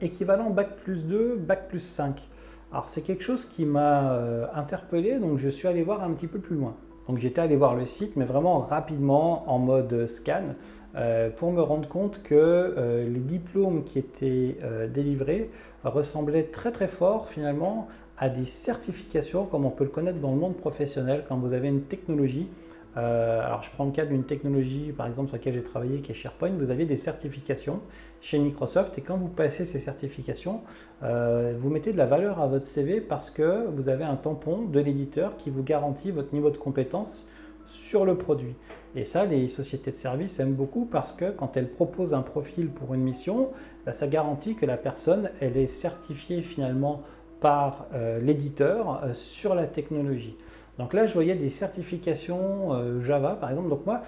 équivalent 0.00 0.50
Bac 0.50 0.76
plus 0.76 1.06
2, 1.06 1.36
Bac 1.36 1.68
plus 1.68 1.78
5. 1.78 2.28
Alors 2.72 2.88
c'est 2.88 3.02
quelque 3.02 3.22
chose 3.22 3.44
qui 3.44 3.64
m'a 3.64 4.18
interpellé, 4.52 5.20
donc 5.20 5.38
je 5.38 5.48
suis 5.48 5.68
allé 5.68 5.84
voir 5.84 6.02
un 6.02 6.12
petit 6.12 6.26
peu 6.26 6.40
plus 6.40 6.56
loin. 6.56 6.74
Donc 7.08 7.18
j'étais 7.18 7.40
allé 7.40 7.54
voir 7.54 7.76
le 7.76 7.84
site, 7.84 8.16
mais 8.16 8.24
vraiment 8.24 8.58
rapidement 8.58 9.48
en 9.48 9.60
mode 9.60 10.06
scan, 10.06 10.56
euh, 10.96 11.28
pour 11.28 11.52
me 11.52 11.60
rendre 11.60 11.88
compte 11.88 12.22
que 12.22 12.34
euh, 12.34 13.06
les 13.06 13.20
diplômes 13.20 13.84
qui 13.84 13.98
étaient 13.98 14.56
euh, 14.62 14.86
délivrés 14.86 15.50
ressemblaient 15.84 16.44
très 16.44 16.72
très 16.72 16.86
fort 16.86 17.28
finalement 17.28 17.86
à 18.16 18.30
des 18.30 18.46
certifications 18.46 19.44
comme 19.44 19.66
on 19.66 19.70
peut 19.70 19.84
le 19.84 19.90
connaître 19.90 20.20
dans 20.20 20.32
le 20.32 20.38
monde 20.38 20.56
professionnel 20.56 21.24
quand 21.28 21.36
vous 21.36 21.52
avez 21.52 21.68
une 21.68 21.82
technologie 21.82 22.48
alors 22.94 23.62
je 23.62 23.70
prends 23.72 23.84
le 23.84 23.90
cas 23.90 24.06
d'une 24.06 24.24
technologie 24.24 24.90
par 24.96 25.06
exemple 25.06 25.28
sur 25.28 25.36
laquelle 25.36 25.52
j'ai 25.52 25.62
travaillé 25.62 26.00
qui 26.00 26.12
est 26.12 26.14
SharePoint, 26.14 26.52
vous 26.56 26.70
avez 26.70 26.86
des 26.86 26.96
certifications 26.96 27.82
chez 28.22 28.38
Microsoft 28.38 28.96
et 28.96 29.02
quand 29.02 29.18
vous 29.18 29.28
passez 29.28 29.66
ces 29.66 29.78
certifications, 29.78 30.62
vous 31.02 31.68
mettez 31.68 31.92
de 31.92 31.98
la 31.98 32.06
valeur 32.06 32.40
à 32.40 32.46
votre 32.46 32.64
CV 32.64 33.02
parce 33.02 33.28
que 33.28 33.66
vous 33.66 33.90
avez 33.90 34.04
un 34.04 34.16
tampon 34.16 34.62
de 34.62 34.80
l'éditeur 34.80 35.36
qui 35.36 35.50
vous 35.50 35.62
garantit 35.62 36.10
votre 36.10 36.32
niveau 36.32 36.48
de 36.48 36.56
compétence 36.56 37.28
sur 37.66 38.04
le 38.04 38.16
produit. 38.16 38.54
Et 38.96 39.04
ça, 39.04 39.26
les 39.26 39.46
sociétés 39.48 39.90
de 39.90 39.96
services 39.96 40.40
aiment 40.40 40.54
beaucoup 40.54 40.86
parce 40.86 41.12
que 41.12 41.30
quand 41.30 41.56
elles 41.56 41.70
proposent 41.70 42.14
un 42.14 42.22
profil 42.22 42.70
pour 42.70 42.94
une 42.94 43.02
mission, 43.02 43.50
bah, 43.84 43.92
ça 43.92 44.06
garantit 44.06 44.54
que 44.54 44.64
la 44.64 44.78
personne, 44.78 45.30
elle 45.40 45.58
est 45.58 45.66
certifiée 45.66 46.40
finalement 46.40 47.02
par 47.40 47.86
euh, 47.92 48.18
l'éditeur 48.20 49.02
euh, 49.04 49.12
sur 49.12 49.54
la 49.54 49.66
technologie. 49.66 50.36
Donc 50.78 50.94
là, 50.94 51.04
je 51.04 51.12
voyais 51.12 51.34
des 51.34 51.50
certifications 51.50 52.72
euh, 52.72 53.02
Java, 53.02 53.34
par 53.34 53.50
exemple. 53.50 53.68
Donc 53.68 53.84
moi, 53.84 54.00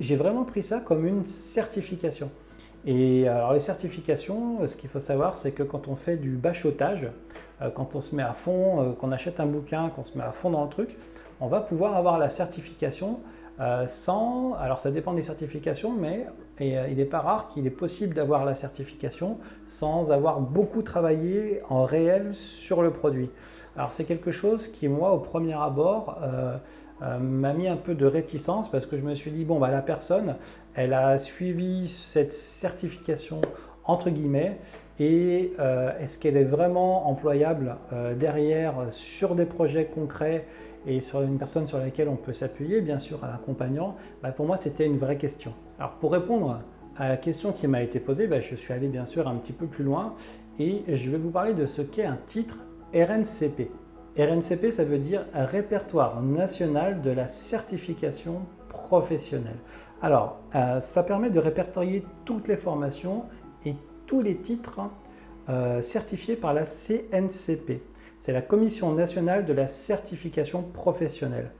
j'ai 0.00 0.16
vraiment 0.16 0.44
pris 0.44 0.62
ça 0.62 0.80
comme 0.80 1.06
une 1.06 1.24
certification. 1.24 2.30
Et 2.84 3.28
alors 3.28 3.52
les 3.52 3.60
certifications, 3.60 4.66
ce 4.66 4.74
qu'il 4.74 4.90
faut 4.90 4.98
savoir, 4.98 5.36
c'est 5.36 5.52
que 5.52 5.62
quand 5.62 5.86
on 5.86 5.94
fait 5.94 6.16
du 6.16 6.30
bachotage, 6.30 7.08
quand 7.74 7.94
on 7.94 8.00
se 8.00 8.16
met 8.16 8.24
à 8.24 8.32
fond, 8.32 8.96
qu'on 8.98 9.12
achète 9.12 9.38
un 9.38 9.46
bouquin, 9.46 9.90
qu'on 9.90 10.02
se 10.02 10.18
met 10.18 10.24
à 10.24 10.32
fond 10.32 10.50
dans 10.50 10.64
le 10.64 10.70
truc, 10.70 10.96
on 11.42 11.48
va 11.48 11.60
pouvoir 11.60 11.96
avoir 11.96 12.18
la 12.18 12.30
certification 12.30 13.18
euh, 13.60 13.86
sans, 13.86 14.54
alors 14.54 14.80
ça 14.80 14.90
dépend 14.90 15.12
des 15.12 15.22
certifications, 15.22 15.92
mais 15.92 16.26
euh, 16.60 16.86
il 16.88 16.96
n'est 16.96 17.04
pas 17.04 17.20
rare 17.20 17.48
qu'il 17.48 17.66
est 17.66 17.70
possible 17.70 18.14
d'avoir 18.14 18.44
la 18.44 18.54
certification 18.54 19.38
sans 19.66 20.10
avoir 20.10 20.40
beaucoup 20.40 20.82
travaillé 20.82 21.60
en 21.68 21.82
réel 21.82 22.34
sur 22.34 22.80
le 22.80 22.92
produit. 22.92 23.28
Alors 23.76 23.92
c'est 23.92 24.04
quelque 24.04 24.30
chose 24.30 24.68
qui, 24.68 24.88
moi, 24.88 25.12
au 25.12 25.18
premier 25.18 25.54
abord, 25.54 26.18
euh, 26.22 26.56
m'a 27.18 27.52
mis 27.52 27.66
un 27.66 27.76
peu 27.76 27.96
de 27.96 28.06
réticence 28.06 28.70
parce 28.70 28.86
que 28.86 28.96
je 28.96 29.02
me 29.02 29.14
suis 29.14 29.32
dit, 29.32 29.44
bon, 29.44 29.58
bah, 29.58 29.70
la 29.70 29.82
personne, 29.82 30.36
elle 30.74 30.94
a 30.94 31.18
suivi 31.18 31.88
cette 31.88 32.32
certification 32.32 33.40
entre 33.84 34.10
guillemets 34.10 34.60
et 34.98 35.52
est-ce 36.00 36.18
qu'elle 36.18 36.36
est 36.36 36.44
vraiment 36.44 37.08
employable 37.08 37.76
derrière 38.18 38.74
sur 38.90 39.34
des 39.34 39.46
projets 39.46 39.86
concrets 39.86 40.46
et 40.86 41.00
sur 41.00 41.22
une 41.22 41.38
personne 41.38 41.66
sur 41.66 41.78
laquelle 41.78 42.08
on 42.08 42.16
peut 42.16 42.32
s'appuyer, 42.32 42.80
bien 42.80 42.98
sûr, 42.98 43.22
à 43.24 43.28
l'accompagnant, 43.28 43.96
bah, 44.22 44.32
pour 44.32 44.46
moi, 44.46 44.56
c'était 44.56 44.86
une 44.86 44.98
vraie 44.98 45.16
question. 45.16 45.52
Alors, 45.78 45.92
pour 45.92 46.12
répondre 46.12 46.60
à 46.96 47.08
la 47.08 47.16
question 47.16 47.52
qui 47.52 47.66
m'a 47.66 47.82
été 47.82 48.00
posée, 48.00 48.26
bah, 48.26 48.40
je 48.40 48.54
suis 48.54 48.72
allé 48.72 48.88
bien 48.88 49.06
sûr 49.06 49.28
un 49.28 49.36
petit 49.36 49.52
peu 49.52 49.66
plus 49.66 49.84
loin 49.84 50.14
et 50.58 50.82
je 50.88 51.10
vais 51.10 51.18
vous 51.18 51.30
parler 51.30 51.54
de 51.54 51.66
ce 51.66 51.82
qu'est 51.82 52.04
un 52.04 52.18
titre 52.26 52.58
RNCP. 52.94 53.70
RNCP, 54.18 54.70
ça 54.70 54.84
veut 54.84 54.98
dire 54.98 55.24
Répertoire 55.32 56.20
national 56.20 57.00
de 57.00 57.10
la 57.10 57.28
certification 57.28 58.42
professionnelle. 58.68 59.58
Alors, 60.02 60.40
euh, 60.54 60.80
ça 60.80 61.04
permet 61.04 61.30
de 61.30 61.38
répertorier 61.38 62.04
toutes 62.24 62.48
les 62.48 62.56
formations 62.56 63.24
tous 64.12 64.20
les 64.20 64.36
titres 64.36 64.78
euh, 65.48 65.80
certifiés 65.80 66.36
par 66.36 66.52
la 66.52 66.66
CNCP 66.66 67.80
c'est 68.18 68.34
la 68.34 68.42
Commission 68.42 68.92
nationale 68.92 69.46
de 69.46 69.54
la 69.54 69.66
certification 69.66 70.62
professionnelle. 70.62 71.50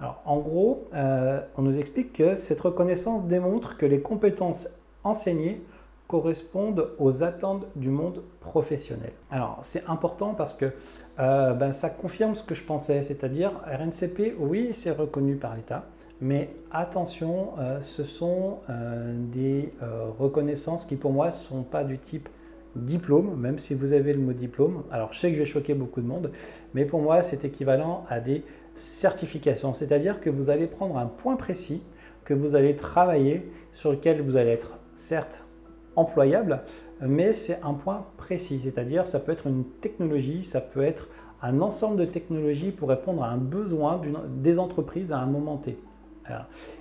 Alors, 0.00 0.20
en 0.26 0.40
gros, 0.40 0.88
euh, 0.92 1.40
on 1.56 1.62
nous 1.62 1.78
explique 1.78 2.12
que 2.12 2.34
cette 2.34 2.60
reconnaissance 2.60 3.24
démontre 3.24 3.78
que 3.78 3.86
les 3.86 4.02
compétences 4.02 4.68
enseignées 5.04 5.62
correspondent 6.08 6.90
aux 6.98 7.22
attentes 7.22 7.64
du 7.76 7.88
monde 7.88 8.22
professionnel. 8.40 9.12
Alors, 9.30 9.60
c'est 9.62 9.88
important 9.88 10.34
parce 10.34 10.52
que 10.52 10.72
euh, 11.20 11.54
ben, 11.54 11.72
ça 11.72 11.88
confirme 11.88 12.34
ce 12.34 12.42
que 12.42 12.54
je 12.54 12.64
pensais, 12.64 13.02
c'est-à-dire 13.02 13.52
RNCP, 13.64 14.34
oui, 14.38 14.70
c'est 14.74 14.90
reconnu 14.90 15.36
par 15.36 15.54
l'État, 15.54 15.86
mais 16.22 16.48
attention, 16.70 17.50
euh, 17.58 17.80
ce 17.80 18.04
sont 18.04 18.60
des 19.32 19.74
reconnaissances 20.18 20.86
qui 20.86 20.96
pour 20.96 21.12
moi 21.12 21.26
ne 21.26 21.32
sont 21.32 21.64
pas 21.64 21.84
du 21.84 21.98
type 21.98 22.28
diplôme, 22.76 23.38
même 23.38 23.58
si 23.58 23.74
vous 23.74 23.92
avez 23.92 24.12
le 24.12 24.20
mot 24.20 24.32
diplôme. 24.32 24.84
Alors 24.90 25.12
je 25.12 25.20
sais 25.20 25.28
que 25.28 25.34
je 25.34 25.40
vais 25.40 25.46
choquer 25.46 25.74
beaucoup 25.74 26.00
de 26.00 26.06
monde, 26.06 26.30
mais 26.74 26.84
pour 26.84 27.00
moi 27.00 27.22
c'est 27.22 27.44
équivalent 27.44 28.04
à 28.08 28.20
des 28.20 28.44
certifications. 28.74 29.72
C'est-à-dire 29.72 30.20
que 30.20 30.30
vous 30.30 30.48
allez 30.48 30.66
prendre 30.66 30.96
un 30.96 31.06
point 31.06 31.36
précis, 31.36 31.82
que 32.24 32.34
vous 32.34 32.54
allez 32.54 32.76
travailler, 32.76 33.50
sur 33.72 33.90
lequel 33.90 34.22
vous 34.22 34.36
allez 34.36 34.50
être 34.50 34.78
certes 34.94 35.44
employable, 35.96 36.62
mais 37.00 37.34
c'est 37.34 37.60
un 37.62 37.74
point 37.74 38.06
précis. 38.16 38.60
C'est-à-dire 38.60 39.06
ça 39.06 39.20
peut 39.20 39.32
être 39.32 39.46
une 39.46 39.64
technologie, 39.64 40.44
ça 40.44 40.60
peut 40.60 40.82
être 40.82 41.08
un 41.42 41.60
ensemble 41.60 41.96
de 41.96 42.04
technologies 42.04 42.70
pour 42.70 42.88
répondre 42.88 43.22
à 43.24 43.28
un 43.28 43.36
besoin 43.36 44.00
des 44.28 44.58
entreprises 44.58 45.12
à 45.12 45.18
un 45.18 45.26
moment 45.26 45.58
T. 45.58 45.76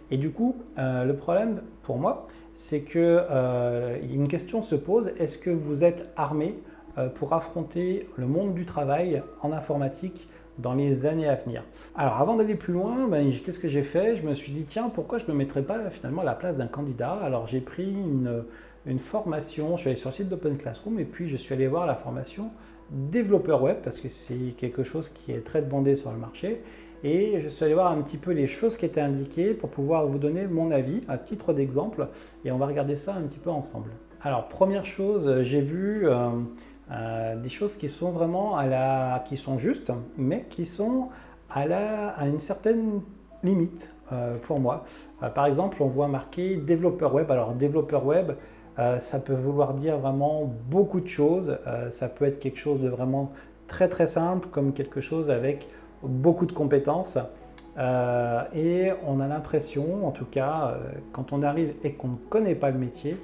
Et 0.10 0.17
du 0.17 0.31
coup, 0.31 0.55
euh, 0.77 1.05
le 1.05 1.15
problème 1.15 1.62
pour 1.83 1.98
moi, 1.98 2.27
c'est 2.53 2.81
que 2.81 3.24
euh, 3.29 3.98
une 4.12 4.27
question 4.27 4.62
se 4.62 4.75
pose 4.75 5.12
est-ce 5.17 5.38
que 5.38 5.50
vous 5.50 5.83
êtes 5.83 6.10
armé 6.15 6.55
euh, 6.98 7.07
pour 7.07 7.33
affronter 7.33 8.10
le 8.17 8.27
monde 8.27 8.53
du 8.53 8.65
travail 8.65 9.24
en 9.41 9.51
informatique 9.51 10.27
dans 10.60 10.74
les 10.74 11.05
années 11.05 11.29
à 11.29 11.36
venir? 11.36 11.63
Alors 11.95 12.17
avant 12.17 12.36
d'aller 12.36 12.55
plus 12.55 12.74
loin, 12.74 13.07
ben, 13.07 13.31
qu'est-ce 13.31 13.60
que 13.60 13.69
j'ai 13.69 13.83
fait? 13.83 14.17
Je 14.17 14.24
me 14.24 14.33
suis 14.33 14.51
dit 14.51 14.65
tiens 14.65 14.89
pourquoi 14.89 15.17
je 15.17 15.25
ne 15.25 15.31
me 15.31 15.38
mettrais 15.38 15.63
pas 15.63 15.89
finalement 15.89 16.21
à 16.21 16.25
la 16.25 16.36
place 16.36 16.57
d'un 16.57 16.67
candidat? 16.67 17.13
Alors 17.24 17.48
j'ai 17.48 17.62
pris 17.62 17.89
une, 17.89 18.43
une, 18.86 19.00
formation, 19.00 19.77
je 19.77 19.81
suis 19.81 19.89
allé 19.89 19.98
sur 19.98 20.10
le 20.10 20.13
site 20.13 20.29
d'Open 20.29 20.57
Classroom 20.57 21.00
et 21.00 21.05
puis 21.05 21.29
je 21.29 21.38
suis 21.38 21.53
allé 21.55 21.67
voir 21.67 21.86
la 21.88 21.95
formation 21.95 22.51
développeur 22.91 23.63
web 23.63 23.77
parce 23.81 24.00
que 24.00 24.10
c'est 24.10 24.53
quelque 24.57 24.83
chose 24.83 25.07
qui 25.07 25.31
est 25.31 25.45
très 25.45 25.62
demandé 25.62 25.95
sur 25.95 26.12
le 26.12 26.17
marché 26.17 26.62
et 27.03 27.39
je 27.41 27.50
suis 27.50 27.65
allé 27.65 27.74
voir 27.74 27.91
un 27.91 28.01
petit 28.01 28.17
peu 28.17 28.31
les 28.31 28.48
choses 28.48 28.77
qui 28.77 28.86
étaient 28.86 29.01
indiquées 29.01 29.53
pour 29.53 29.70
pouvoir 29.70 30.08
vous 30.08 30.20
donner 30.20 30.48
mon 30.48 30.72
avis 30.72 31.01
à 31.08 31.17
titre 31.17 31.53
d'exemple 31.53 32.08
et 32.46 32.51
on 32.51 32.58
va 32.58 32.67
regarder 32.67 32.96
ça 32.96 33.15
un 33.15 33.24
petit 33.24 33.39
peu 33.39 33.50
ensemble. 33.50 33.89
Alors 34.22 34.48
première 34.48 34.86
chose, 34.86 35.41
j'ai 35.41 35.62
vu 35.62 36.08
euh, 36.08 36.29
euh, 36.91 37.36
des 37.36 37.50
choses 37.50 37.75
qui 37.75 37.89
sont 37.89 38.12
vraiment 38.12 38.55
à 38.55 38.67
la, 38.67 39.24
qui 39.27 39.36
sont 39.36 39.58
justes, 39.58 39.91
mais 40.15 40.46
qui 40.50 40.65
sont 40.65 41.10
à, 41.50 41.65
la, 41.65 42.10
à 42.10 42.27
une 42.27 42.39
certaine 42.39 43.01
limite 43.43 43.96
euh, 44.13 44.38
pour 44.38 44.60
moi. 44.60 44.86
par 45.34 45.48
exemple, 45.48 45.81
on 45.81 45.88
voit 45.88 46.08
marqué 46.08 46.58
développeur 46.58 47.15
web. 47.15 47.31
Alors 47.31 47.53
développeur 47.53 48.05
web, 48.05 48.34
ça 49.00 49.20
peut 49.20 49.34
vouloir 49.34 49.74
dire 49.74 49.98
vraiment 49.98 50.51
beaucoup 50.70 51.01
de 51.01 51.08
choses. 51.08 51.58
ça 51.89 52.10
peut 52.10 52.25
être 52.25 52.39
quelque 52.39 52.58
chose 52.58 52.81
de 52.81 52.89
vraiment 52.89 53.31
très 53.67 53.88
très 53.88 54.08
simple, 54.08 54.48
comme 54.50 54.74
quelque 54.74 55.01
chose 55.01 55.29
avec 55.29 55.67
beaucoup 56.03 56.46
de 56.46 56.51
compétences. 56.51 57.17
Euh, 57.77 58.43
et 58.53 58.91
on 59.08 59.20
a 59.20 59.27
l'impression, 59.27 60.05
en 60.05 60.12
tout 60.12 60.25
cas, 60.25 60.74
euh, 60.74 60.91
quand 61.13 61.34
on 61.34 61.41
arrive 61.41 61.74
et 61.84 61.93
qu'on 61.93 62.10
ne 62.10 62.15
connaît 62.29 62.55
pas 62.55 62.70
le 62.70 62.77
métier, 62.77 63.17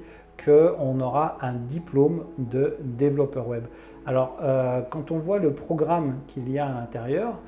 qu'on 0.43 0.99
aura 1.01 1.37
un 1.41 1.53
diplôme 1.53 2.25
de 2.37 2.77
développeur 2.79 3.47
web. 3.47 3.65
Alors, 4.05 4.37
euh, 4.41 4.81
quand 4.89 5.11
on 5.11 5.17
voit 5.17 5.39
le 5.39 5.51
programme 5.51 6.19
qu'il 6.27 6.49
y 6.49 6.59
a 6.59 6.67
à 6.67 6.73
l'intérieur, 6.73 7.39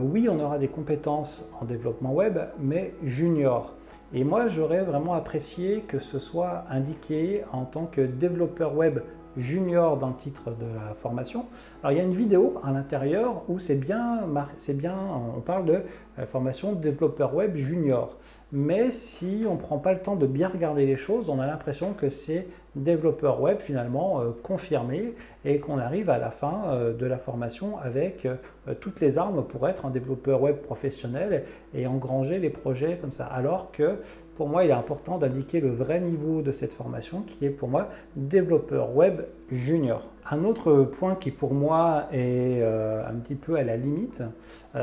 oui, 0.00 0.28
on 0.30 0.38
aura 0.38 0.56
des 0.58 0.68
compétences 0.68 1.50
en 1.60 1.64
développement 1.64 2.12
web, 2.12 2.38
mais 2.60 2.94
junior. 3.02 3.74
Et 4.12 4.22
moi, 4.22 4.46
j'aurais 4.46 4.84
vraiment 4.84 5.14
apprécié 5.14 5.80
que 5.80 5.98
ce 5.98 6.20
soit 6.20 6.62
indiqué 6.70 7.42
en 7.50 7.64
tant 7.64 7.86
que 7.86 8.00
développeur 8.00 8.76
web 8.76 9.00
junior 9.36 9.96
dans 9.96 10.08
le 10.08 10.14
titre 10.14 10.50
de 10.50 10.66
la 10.66 10.94
formation. 10.94 11.46
Alors 11.82 11.92
il 11.92 11.98
y 11.98 12.00
a 12.00 12.04
une 12.04 12.14
vidéo 12.14 12.60
à 12.64 12.70
l'intérieur 12.70 13.42
où 13.48 13.58
c'est 13.58 13.74
bien, 13.74 14.20
c'est 14.56 14.76
bien, 14.76 14.96
on 15.36 15.40
parle 15.40 15.64
de 15.64 15.82
la 16.16 16.26
formation 16.26 16.72
développeur 16.72 17.34
web 17.34 17.56
junior. 17.56 18.16
Mais 18.52 18.90
si 18.90 19.44
on 19.48 19.54
ne 19.54 19.58
prend 19.58 19.78
pas 19.78 19.92
le 19.92 20.00
temps 20.00 20.16
de 20.16 20.26
bien 20.26 20.48
regarder 20.48 20.86
les 20.86 20.96
choses, 20.96 21.28
on 21.28 21.40
a 21.40 21.46
l'impression 21.46 21.92
que 21.92 22.08
c'est 22.08 22.46
développeur 22.76 23.40
web 23.40 23.58
finalement 23.60 24.20
euh, 24.20 24.30
confirmé 24.42 25.14
et 25.44 25.58
qu'on 25.58 25.78
arrive 25.78 26.10
à 26.10 26.18
la 26.18 26.30
fin 26.30 26.62
euh, 26.66 26.92
de 26.92 27.06
la 27.06 27.18
formation 27.18 27.78
avec 27.78 28.26
euh, 28.26 28.36
toutes 28.80 29.00
les 29.00 29.18
armes 29.18 29.44
pour 29.44 29.68
être 29.68 29.86
un 29.86 29.90
développeur 29.90 30.42
web 30.42 30.56
professionnel 30.56 31.44
et 31.74 31.86
engranger 31.86 32.38
les 32.38 32.50
projets 32.50 32.98
comme 33.00 33.12
ça. 33.12 33.26
Alors 33.26 33.70
que 33.72 33.98
pour 34.36 34.48
moi, 34.48 34.64
il 34.64 34.70
est 34.70 34.74
important 34.74 35.18
d'indiquer 35.18 35.60
le 35.60 35.70
vrai 35.70 36.00
niveau 36.00 36.42
de 36.42 36.50
cette 36.50 36.72
formation 36.72 37.22
qui 37.22 37.46
est 37.46 37.50
pour 37.50 37.68
moi 37.68 37.88
développeur 38.16 38.94
web 38.94 39.22
junior. 39.52 40.02
Un 40.28 40.44
autre 40.44 40.84
point 40.84 41.14
qui 41.14 41.30
pour 41.30 41.52
moi 41.54 42.06
est 42.10 42.62
un 42.62 43.14
petit 43.16 43.34
peu 43.34 43.56
à 43.56 43.62
la 43.62 43.76
limite, 43.76 44.22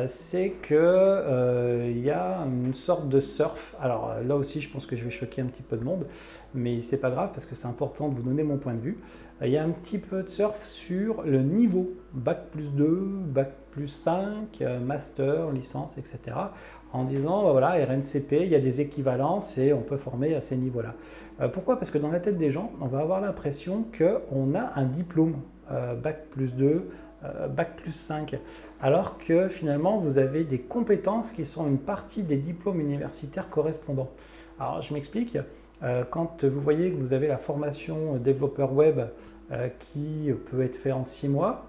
c'est 0.07 0.53
qu'il 0.65 0.77
euh, 0.77 1.91
y 1.93 2.10
a 2.10 2.38
une 2.45 2.74
sorte 2.74 3.10
de 3.10 3.19
surf. 3.19 3.75
Alors 3.81 4.15
là 4.25 4.36
aussi, 4.36 4.62
je 4.62 4.69
pense 4.69 4.86
que 4.86 4.95
je 4.95 5.03
vais 5.03 5.12
choquer 5.12 5.41
un 5.41 5.48
petit 5.48 5.63
peu 5.63 5.75
de 5.75 5.83
monde, 5.83 6.05
mais 6.53 6.81
c'est 6.81 6.98
pas 6.98 7.10
grave 7.10 7.31
parce 7.33 7.45
que 7.45 7.55
c'est 7.55 7.67
important 7.67 7.80
de 7.88 8.15
vous 8.15 8.21
donner 8.21 8.43
mon 8.43 8.57
point 8.57 8.73
de 8.73 8.79
vue. 8.79 8.97
Il 9.41 9.50
y 9.50 9.57
a 9.57 9.63
un 9.63 9.71
petit 9.71 9.97
peu 9.97 10.23
de 10.23 10.29
surf 10.29 10.61
sur 10.63 11.23
le 11.23 11.41
niveau 11.41 11.91
bac 12.13 12.50
plus 12.51 12.73
2, 12.73 12.85
bac 13.25 13.53
plus 13.71 13.88
5, 13.88 14.63
master, 14.83 15.51
licence, 15.51 15.97
etc. 15.97 16.19
En 16.93 17.05
disant, 17.05 17.43
bah, 17.43 17.51
voilà, 17.51 17.69
RNCP, 17.85 18.33
il 18.33 18.50
y 18.50 18.55
a 18.55 18.59
des 18.59 18.81
équivalences 18.81 19.57
et 19.57 19.73
on 19.73 19.81
peut 19.81 19.97
former 19.97 20.35
à 20.35 20.41
ces 20.41 20.57
niveaux-là. 20.57 20.93
pourquoi? 21.50 21.79
Parce 21.79 21.89
que 21.89 21.97
dans 21.97 22.11
la 22.11 22.19
tête 22.19 22.38
des 22.38 22.51
gens, 22.51 22.71
on 22.81 22.85
va 22.85 23.00
avoir 23.00 23.21
l'impression 23.21 23.85
qu'on 23.97 24.53
a 24.53 24.79
un 24.79 24.85
diplôme, 24.85 25.38
euh, 25.71 25.95
bac 25.95 26.27
plus 26.29 26.55
2, 26.55 26.89
Bac 27.50 27.75
plus 27.75 27.91
5, 27.91 28.39
alors 28.81 29.19
que 29.19 29.47
finalement 29.47 30.00
vous 30.00 30.17
avez 30.17 30.43
des 30.43 30.57
compétences 30.57 31.31
qui 31.31 31.45
sont 31.45 31.67
une 31.67 31.77
partie 31.77 32.23
des 32.23 32.38
diplômes 32.38 32.79
universitaires 32.79 33.47
correspondants. 33.47 34.09
Alors 34.59 34.81
je 34.81 34.91
m'explique, 34.91 35.38
quand 36.09 36.45
vous 36.45 36.61
voyez 36.61 36.91
que 36.91 36.97
vous 36.97 37.13
avez 37.13 37.27
la 37.27 37.38
formation 37.38 38.17
développeur 38.17 38.73
web 38.73 39.01
qui 39.79 40.31
peut 40.51 40.61
être 40.61 40.75
fait 40.75 40.91
en 40.91 41.03
6 41.03 41.27
mois, 41.29 41.65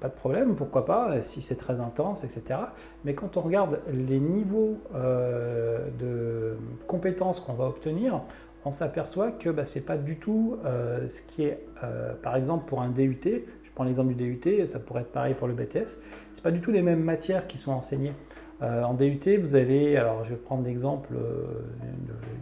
pas 0.00 0.08
de 0.08 0.14
problème, 0.14 0.54
pourquoi 0.54 0.84
pas, 0.84 1.20
si 1.22 1.42
c'est 1.42 1.56
très 1.56 1.80
intense, 1.80 2.24
etc. 2.24 2.60
Mais 3.04 3.14
quand 3.14 3.36
on 3.36 3.40
regarde 3.40 3.80
les 3.92 4.20
niveaux 4.20 4.78
euh, 4.94 5.88
de 5.98 6.56
compétences 6.86 7.40
qu'on 7.40 7.54
va 7.54 7.66
obtenir, 7.66 8.22
on 8.64 8.70
s'aperçoit 8.70 9.32
que 9.32 9.50
bah, 9.50 9.64
ce 9.64 9.78
n'est 9.78 9.84
pas 9.84 9.96
du 9.96 10.18
tout 10.18 10.56
euh, 10.64 11.08
ce 11.08 11.22
qui 11.22 11.44
est, 11.44 11.66
euh, 11.82 12.14
par 12.14 12.36
exemple, 12.36 12.66
pour 12.66 12.82
un 12.82 12.90
DUT, 12.90 13.20
je 13.24 13.70
prends 13.74 13.84
l'exemple 13.84 14.14
du 14.14 14.36
DUT, 14.36 14.66
ça 14.66 14.78
pourrait 14.78 15.02
être 15.02 15.12
pareil 15.12 15.34
pour 15.34 15.48
le 15.48 15.54
BTS, 15.54 15.98
ce 16.32 16.42
pas 16.42 16.50
du 16.50 16.60
tout 16.60 16.70
les 16.70 16.82
mêmes 16.82 17.02
matières 17.02 17.46
qui 17.46 17.58
sont 17.58 17.72
enseignées. 17.72 18.12
En 18.60 18.94
DUT, 18.94 19.20
vous 19.40 19.54
allez, 19.54 19.96
alors 19.96 20.24
je 20.24 20.30
vais 20.30 20.36
prendre 20.36 20.64
l'exemple 20.64 21.10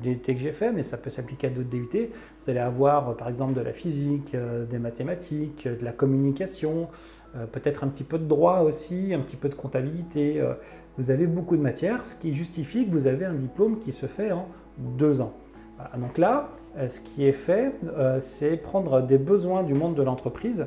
du 0.02 0.14
DUT 0.14 0.20
que 0.20 0.38
j'ai 0.38 0.52
fait, 0.52 0.72
mais 0.72 0.82
ça 0.82 0.96
peut 0.96 1.10
s'appliquer 1.10 1.48
à 1.48 1.50
d'autres 1.50 1.68
DUT. 1.68 1.88
Vous 2.40 2.50
allez 2.50 2.58
avoir, 2.58 3.16
par 3.16 3.28
exemple, 3.28 3.52
de 3.52 3.60
la 3.60 3.72
physique, 3.72 4.34
des 4.70 4.78
mathématiques, 4.78 5.68
de 5.68 5.84
la 5.84 5.92
communication, 5.92 6.88
euh, 7.36 7.46
peut-être 7.46 7.84
un 7.84 7.88
petit 7.88 8.04
peu 8.04 8.18
de 8.18 8.24
droit 8.24 8.60
aussi, 8.60 9.12
un 9.12 9.20
petit 9.20 9.36
peu 9.36 9.48
de 9.48 9.54
comptabilité. 9.54 10.40
Euh, 10.40 10.54
vous 10.96 11.10
avez 11.10 11.26
beaucoup 11.26 11.56
de 11.56 11.62
matières, 11.62 12.06
ce 12.06 12.14
qui 12.14 12.32
justifie 12.34 12.86
que 12.86 12.90
vous 12.90 13.06
avez 13.06 13.24
un 13.24 13.34
diplôme 13.34 13.78
qui 13.78 13.92
se 13.92 14.06
fait 14.06 14.32
en 14.32 14.48
deux 14.78 15.20
ans. 15.20 15.32
Donc 15.98 16.16
là, 16.16 16.50
euh, 16.78 16.88
ce 16.88 17.00
qui 17.00 17.26
est 17.26 17.32
fait, 17.32 17.72
c'est 18.20 18.56
prendre 18.56 19.02
des 19.02 19.18
besoins 19.18 19.62
du 19.62 19.74
monde 19.74 19.94
de 19.94 20.02
l'entreprise 20.02 20.66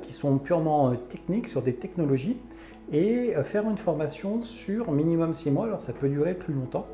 qui 0.00 0.12
sont 0.12 0.38
purement 0.38 0.94
techniques 0.94 1.48
sur 1.48 1.60
des 1.60 1.74
technologies 1.74 2.36
et 2.92 3.32
faire 3.42 3.68
une 3.68 3.78
formation 3.78 4.42
sur 4.42 4.92
minimum 4.92 5.34
six 5.34 5.50
mois, 5.50 5.64
alors 5.64 5.82
ça 5.82 5.92
peut 5.92 6.08
durer 6.08 6.34
plus 6.34 6.52
longtemps, 6.52 6.86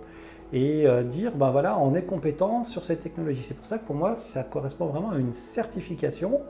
et 0.52 0.87
dire, 1.11 1.35
ben 1.35 1.50
voilà, 1.50 1.78
on 1.78 1.95
est 1.95 2.05
compétent 2.05 2.64
sur 2.64 2.85
cette 2.85 3.00
technologie. 3.00 3.43
C'est 3.43 3.57
pour 3.57 3.67
ça 3.67 3.78
que 3.78 3.85
pour 3.85 3.97
moi, 3.97 4.14
ça 4.14 4.45
correspond 4.45 4.87
vraiment 4.87 5.11
à 5.11 5.19
une 5.19 5.33
certification 5.33 6.40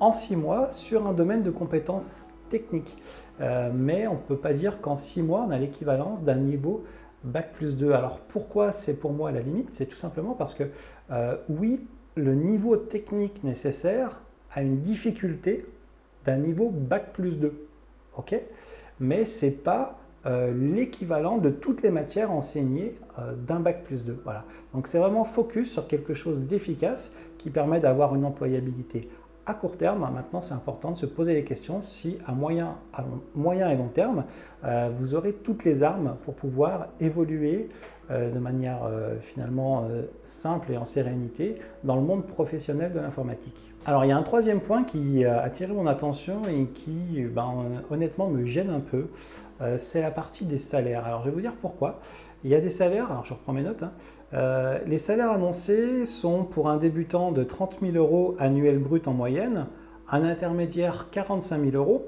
en 0.00 0.12
six 0.12 0.36
mois 0.36 0.70
sur 0.72 1.06
un 1.06 1.12
domaine 1.12 1.42
de 1.42 1.50
compétences 1.50 2.30
techniques. 2.48 2.96
Euh, 3.40 3.70
mais 3.74 4.06
on 4.06 4.14
ne 4.14 4.18
peut 4.18 4.36
pas 4.36 4.52
dire 4.52 4.80
qu'en 4.80 4.96
six 4.96 5.22
mois, 5.22 5.44
on 5.46 5.50
a 5.50 5.58
l'équivalence 5.58 6.22
d'un 6.22 6.36
niveau 6.36 6.84
Bac 7.24 7.52
plus 7.52 7.76
2. 7.76 7.92
Alors 7.92 8.20
pourquoi 8.20 8.70
c'est 8.70 8.94
pour 8.94 9.12
moi 9.12 9.32
la 9.32 9.40
limite? 9.40 9.70
C'est 9.70 9.86
tout 9.86 9.96
simplement 9.96 10.34
parce 10.34 10.54
que 10.54 10.64
euh, 11.10 11.36
oui, 11.48 11.80
le 12.16 12.34
niveau 12.34 12.76
technique 12.76 13.42
nécessaire 13.44 14.20
a 14.52 14.62
une 14.62 14.80
difficulté 14.80 15.66
d'un 16.24 16.36
niveau 16.36 16.70
Bac 16.70 17.12
plus 17.12 17.38
2. 17.38 17.52
ok? 18.16 18.40
Mais 19.00 19.24
ce 19.24 19.46
n'est 19.46 19.52
pas 19.52 19.98
euh, 20.26 20.52
l'équivalent 20.54 21.38
de 21.38 21.50
toutes 21.50 21.82
les 21.82 21.90
matières 21.90 22.30
enseignées 22.30 22.96
d'un 23.46 23.60
Bac 23.60 23.84
plus 23.84 24.04
2. 24.04 24.18
Voilà. 24.24 24.44
Donc 24.72 24.88
c'est 24.88 24.98
vraiment 24.98 25.24
focus 25.24 25.70
sur 25.70 25.86
quelque 25.86 26.14
chose 26.14 26.42
d'efficace 26.42 27.14
qui 27.38 27.50
permet 27.50 27.78
d'avoir 27.78 28.14
une 28.14 28.24
employabilité 28.24 29.08
à 29.46 29.54
court 29.54 29.76
terme, 29.76 30.08
maintenant 30.14 30.40
c'est 30.40 30.54
important 30.54 30.90
de 30.90 30.96
se 30.96 31.06
poser 31.06 31.34
les 31.34 31.44
questions 31.44 31.80
si 31.80 32.18
à 32.26 32.32
moyen, 32.32 32.76
moyen 33.34 33.68
et 33.68 33.76
long 33.76 33.88
terme, 33.88 34.24
euh, 34.64 34.90
vous 34.98 35.14
aurez 35.14 35.34
toutes 35.34 35.64
les 35.64 35.82
armes 35.82 36.16
pour 36.24 36.34
pouvoir 36.34 36.88
évoluer 37.00 37.68
euh, 38.10 38.32
de 38.32 38.38
manière 38.38 38.84
euh, 38.84 39.18
finalement 39.20 39.86
simple 40.24 40.72
et 40.72 40.78
en 40.78 40.84
sérénité 40.84 41.56
dans 41.84 41.96
le 41.96 42.02
monde 42.02 42.26
professionnel 42.26 42.92
de 42.92 43.00
l'informatique. 43.00 43.70
Alors 43.86 44.04
il 44.06 44.08
y 44.08 44.12
a 44.12 44.16
un 44.16 44.22
troisième 44.22 44.60
point 44.60 44.82
qui 44.82 45.26
a 45.26 45.42
attiré 45.42 45.72
mon 45.74 45.86
attention 45.86 46.46
et 46.48 46.66
qui 46.68 47.22
ben, 47.24 47.52
honnêtement 47.90 48.28
me 48.28 48.46
gêne 48.46 48.70
un 48.70 48.80
peu, 48.80 49.08
c'est 49.76 50.00
la 50.00 50.10
partie 50.10 50.46
des 50.46 50.56
salaires. 50.56 51.04
Alors 51.04 51.20
je 51.20 51.26
vais 51.26 51.34
vous 51.34 51.42
dire 51.42 51.54
pourquoi. 51.60 52.00
Il 52.44 52.50
y 52.50 52.54
a 52.54 52.60
des 52.60 52.70
salaires, 52.70 53.10
alors 53.10 53.24
je 53.24 53.32
reprends 53.32 53.54
mes 53.54 53.62
notes, 53.62 53.84
hein, 53.84 53.92
euh, 54.34 54.78
les 54.86 54.98
salaires 54.98 55.30
annoncés 55.30 56.04
sont 56.04 56.44
pour 56.44 56.68
un 56.68 56.76
débutant 56.76 57.32
de 57.32 57.42
30 57.42 57.78
000 57.80 57.96
euros 57.96 58.36
annuels 58.38 58.78
bruts 58.78 59.00
en 59.06 59.14
moyenne, 59.14 59.66
un 60.10 60.22
intermédiaire 60.24 61.08
45 61.10 61.70
000 61.70 61.76
euros 61.76 62.06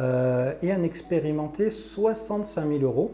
euh, 0.00 0.52
et 0.62 0.72
un 0.72 0.82
expérimenté 0.82 1.70
65 1.70 2.68
000 2.68 2.82
euros, 2.82 3.12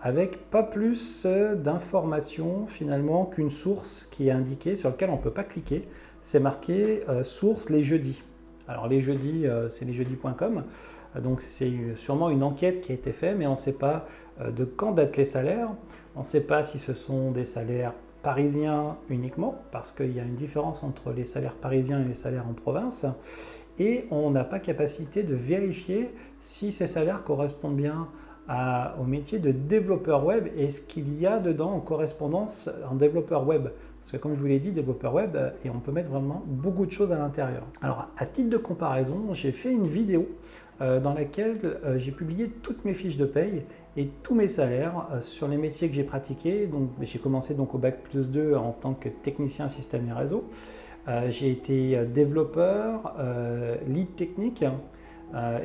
avec 0.00 0.48
pas 0.48 0.62
plus 0.62 1.26
d'informations 1.26 2.66
finalement 2.68 3.26
qu'une 3.26 3.50
source 3.50 4.08
qui 4.10 4.28
est 4.28 4.32
indiquée 4.32 4.76
sur 4.76 4.88
laquelle 4.88 5.10
on 5.10 5.16
ne 5.16 5.22
peut 5.22 5.30
pas 5.30 5.44
cliquer. 5.44 5.86
C'est 6.22 6.40
marqué 6.40 7.02
euh, 7.10 7.22
source 7.22 7.68
les 7.68 7.82
jeudis. 7.82 8.22
Alors 8.66 8.88
les 8.88 9.00
jeudis, 9.00 9.44
c'est 9.68 9.84
lesjeudis.com. 9.84 10.62
Donc 11.20 11.42
c'est 11.42 11.72
sûrement 11.96 12.30
une 12.30 12.44
enquête 12.44 12.80
qui 12.80 12.92
a 12.92 12.94
été 12.94 13.12
faite, 13.12 13.34
mais 13.36 13.46
on 13.46 13.52
ne 13.52 13.56
sait 13.56 13.72
pas 13.72 14.06
de 14.40 14.64
quand 14.64 14.92
datent 14.92 15.16
les 15.16 15.24
salaires. 15.24 15.70
On 16.16 16.20
ne 16.20 16.24
sait 16.24 16.42
pas 16.42 16.62
si 16.62 16.78
ce 16.78 16.94
sont 16.94 17.30
des 17.30 17.44
salaires 17.44 17.94
parisiens 18.22 18.96
uniquement, 19.10 19.62
parce 19.72 19.92
qu'il 19.92 20.14
y 20.14 20.20
a 20.20 20.22
une 20.22 20.36
différence 20.36 20.82
entre 20.82 21.12
les 21.12 21.24
salaires 21.24 21.54
parisiens 21.54 22.00
et 22.00 22.04
les 22.04 22.14
salaires 22.14 22.46
en 22.48 22.54
province, 22.54 23.04
et 23.78 24.04
on 24.10 24.30
n'a 24.30 24.44
pas 24.44 24.60
capacité 24.60 25.22
de 25.22 25.34
vérifier 25.34 26.10
si 26.40 26.72
ces 26.72 26.86
salaires 26.86 27.24
correspondent 27.24 27.76
bien 27.76 28.08
au 29.00 29.04
métier 29.04 29.38
de 29.38 29.50
développeur 29.50 30.24
web 30.26 30.48
et 30.56 30.70
ce 30.70 30.80
qu'il 30.80 31.18
y 31.18 31.26
a 31.26 31.38
dedans 31.38 31.70
en 31.70 31.80
correspondance 31.80 32.68
en 32.90 32.96
développeur 32.96 33.46
web. 33.46 33.68
Parce 34.00 34.12
que 34.12 34.16
comme 34.16 34.34
je 34.34 34.40
vous 34.40 34.46
l'ai 34.46 34.58
dit, 34.58 34.72
développeur 34.72 35.14
web, 35.14 35.36
et 35.64 35.70
on 35.70 35.78
peut 35.78 35.92
mettre 35.92 36.10
vraiment 36.10 36.42
beaucoup 36.44 36.84
de 36.84 36.90
choses 36.90 37.12
à 37.12 37.18
l'intérieur. 37.18 37.62
Alors 37.80 38.08
à 38.18 38.26
titre 38.26 38.50
de 38.50 38.56
comparaison, 38.56 39.32
j'ai 39.32 39.52
fait 39.52 39.70
une 39.70 39.86
vidéo 39.86 40.28
euh, 40.80 40.98
dans 41.00 41.14
laquelle 41.14 41.58
euh, 41.84 41.98
j'ai 41.98 42.10
publié 42.10 42.48
toutes 42.48 42.84
mes 42.84 42.94
fiches 42.94 43.16
de 43.16 43.26
paye 43.26 43.62
et 43.96 44.06
tous 44.22 44.34
mes 44.34 44.48
salaires 44.48 45.06
euh, 45.12 45.20
sur 45.20 45.48
les 45.48 45.56
métiers 45.56 45.88
que 45.88 45.94
j'ai 45.94 46.04
pratiqués. 46.04 46.66
Donc, 46.66 46.90
j'ai 47.00 47.18
commencé 47.18 47.54
donc 47.54 47.74
au 47.74 47.78
bac 47.78 48.02
plus 48.02 48.30
2 48.30 48.54
en 48.54 48.72
tant 48.72 48.94
que 48.94 49.08
technicien 49.08 49.68
système 49.68 50.08
et 50.08 50.12
réseau. 50.12 50.44
Euh, 51.08 51.30
j'ai 51.30 51.50
été 51.50 51.96
euh, 51.96 52.04
développeur, 52.04 53.14
lead 53.86 54.14
technique, 54.14 54.64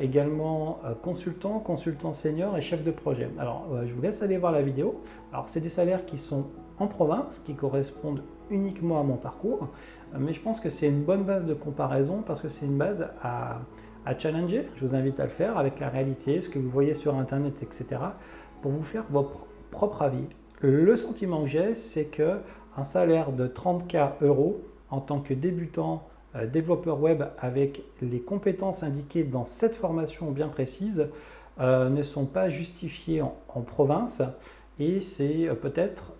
également 0.00 0.78
consultant, 1.02 1.58
consultant 1.58 2.14
senior 2.14 2.56
et 2.56 2.62
chef 2.62 2.82
de 2.82 2.90
projet. 2.90 3.28
Alors, 3.38 3.68
je 3.84 3.92
vous 3.92 4.00
laisse 4.00 4.22
aller 4.22 4.38
voir 4.38 4.50
la 4.50 4.62
vidéo. 4.62 4.98
Alors, 5.30 5.46
c'est 5.50 5.60
des 5.60 5.68
salaires 5.68 6.06
qui 6.06 6.16
sont 6.16 6.46
en 6.78 6.86
province, 6.86 7.38
qui 7.38 7.54
correspondent 7.54 8.22
uniquement 8.50 8.98
à 8.98 9.02
mon 9.02 9.16
parcours, 9.16 9.68
mais 10.18 10.32
je 10.32 10.40
pense 10.40 10.60
que 10.60 10.70
c'est 10.70 10.88
une 10.88 11.02
bonne 11.02 11.24
base 11.24 11.44
de 11.44 11.52
comparaison 11.52 12.22
parce 12.24 12.40
que 12.40 12.48
c'est 12.48 12.64
une 12.64 12.78
base 12.78 13.08
à 13.22 13.58
à 14.08 14.18
challenger. 14.18 14.62
Je 14.74 14.80
vous 14.80 14.94
invite 14.94 15.20
à 15.20 15.24
le 15.24 15.28
faire 15.28 15.58
avec 15.58 15.80
la 15.80 15.90
réalité, 15.90 16.40
ce 16.40 16.48
que 16.48 16.58
vous 16.58 16.70
voyez 16.70 16.94
sur 16.94 17.14
Internet, 17.14 17.62
etc., 17.62 18.00
pour 18.62 18.72
vous 18.72 18.82
faire 18.82 19.04
votre 19.10 19.46
propre 19.70 20.00
avis. 20.00 20.24
Le 20.62 20.96
sentiment 20.96 21.42
que 21.42 21.48
j'ai, 21.48 21.74
c'est 21.74 22.06
que 22.06 22.38
un 22.78 22.84
salaire 22.84 23.32
de 23.32 23.46
30K 23.46 24.12
euros 24.22 24.62
en 24.90 25.00
tant 25.00 25.20
que 25.20 25.34
débutant 25.34 26.08
euh, 26.36 26.46
développeur 26.46 27.00
web 27.00 27.22
avec 27.38 27.82
les 28.00 28.20
compétences 28.20 28.82
indiquées 28.82 29.24
dans 29.24 29.44
cette 29.44 29.74
formation 29.74 30.30
bien 30.30 30.48
précise 30.48 31.08
euh, 31.60 31.90
ne 31.90 32.02
sont 32.02 32.24
pas 32.24 32.48
justifiés 32.48 33.20
en, 33.20 33.60
province 33.60 34.22
et 34.78 35.00
c'est 35.00 35.48
euh, 35.48 35.54
peut-être 35.54 36.12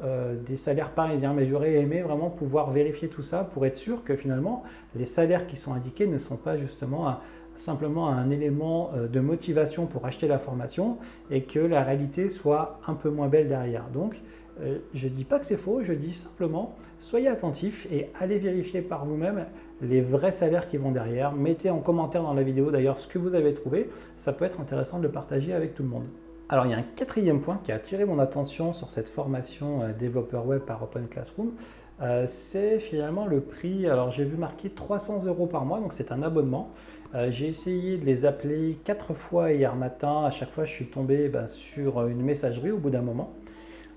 des 0.47 0.57
salaires 0.57 0.91
parisiens. 0.91 1.33
Mais 1.33 1.47
j'aurais 1.47 1.75
aimé 1.75 2.03
vraiment 2.03 2.29
pouvoir 2.29 2.71
vérifier 2.71 3.09
tout 3.09 3.23
ça 3.23 3.45
pour 3.45 3.65
être 3.65 3.77
sûr 3.77 4.05
que 4.05 4.15
finalement 4.15 4.63
les 4.95 5.07
salaires 5.07 5.47
qui 5.47 5.57
sont 5.57 5.73
indiqués 5.73 6.07
ne 6.07 6.19
sont 6.19 6.37
pas 6.37 6.59
justement 6.59 7.19
simplement 7.59 8.09
un 8.09 8.31
élément 8.31 8.91
euh, 8.95 9.09
de 9.09 9.21
motivation 9.21 9.87
pour 9.87 10.07
acheter 10.07 10.29
la 10.29 10.39
formation 10.39 10.99
et 11.31 11.43
que 11.43 11.59
la 11.59 11.83
réalité 11.83 12.29
soit 12.29 12.81
un 12.87 12.95
peu 12.95 13.11
moins 13.11 13.29
belle 13.29 13.49
derrière. 13.49 13.89
Donc, 13.93 14.21
euh, 14.61 14.79
je 14.95 15.07
ne 15.07 15.13
dis 15.13 15.25
pas 15.25 15.39
que 15.39 15.47
c'est 15.47 15.57
faux, 15.57 15.83
je 15.83 15.93
dis 15.93 16.13
simplement 16.13 16.75
soyez 16.99 17.29
attentifs 17.29 17.87
et 17.93 18.11
allez 18.19 18.39
vérifier 18.39 18.83
par 18.83 19.07
vous-même 19.07 19.47
les 19.83 20.01
vrais 20.01 20.33
salaires 20.33 20.69
qui 20.69 20.77
vont 20.77 20.91
derrière. 20.91 21.33
Mettez 21.33 21.71
en 21.71 21.79
commentaire 21.79 22.23
dans 22.23 22.35
la 22.35 22.43
vidéo 22.43 22.71
d'ailleurs 22.71 22.99
ce 22.99 23.07
que 23.07 23.19
vous 23.19 23.35
avez 23.35 23.55
trouvé, 23.55 23.89
ça 24.17 24.33
peut 24.33 24.45
être 24.45 24.61
intéressant 24.61 24.99
de 24.99 25.05
le 25.05 25.13
partager 25.13 25.53
avec 25.53 25.75
tout 25.75 25.83
le 25.83 25.89
monde. 25.89 26.07
Alors 26.49 26.65
il 26.67 26.71
y 26.71 26.75
a 26.75 26.79
un 26.79 26.85
quatrième 26.97 27.41
point 27.41 27.61
qui 27.63 27.73
a 27.73 27.77
attiré 27.77 28.05
mon 28.05 28.19
attention 28.19 28.73
sur 28.73 28.91
cette 28.91 29.09
formation 29.09 29.83
euh, 29.83 29.93
développeur 29.93 30.47
web 30.47 30.63
par 30.63 30.83
Open 30.83 31.07
Classroom, 31.07 31.53
euh, 32.01 32.25
c'est 32.29 32.79
finalement 32.79 33.27
le 33.27 33.41
prix. 33.41 33.89
Alors 33.89 34.11
j'ai 34.11 34.25
vu 34.25 34.37
marqué 34.37 34.71
300 34.71 35.27
euros 35.27 35.47
par 35.47 35.65
mois, 35.65 35.81
donc 35.81 35.93
c'est 35.93 36.13
un 36.13 36.23
abonnement. 36.23 36.71
Euh, 37.15 37.31
j'ai 37.31 37.49
essayé 37.49 37.99
de 37.99 38.05
les 38.05 38.25
appeler 38.25 38.79
quatre 38.85 39.15
fois 39.15 39.53
hier 39.53 39.75
matin. 39.75 40.25
À 40.25 40.31
chaque 40.31 40.51
fois, 40.51 40.65
je 40.65 40.73
suis 40.73 40.87
tombé 40.87 41.29
ben, 41.29 41.49
sur 41.49 42.07
une 42.07 42.23
messagerie 42.23 42.71
au 42.71 42.79
bout 42.79 42.91
d'un 42.91 43.03
moment. 43.03 43.33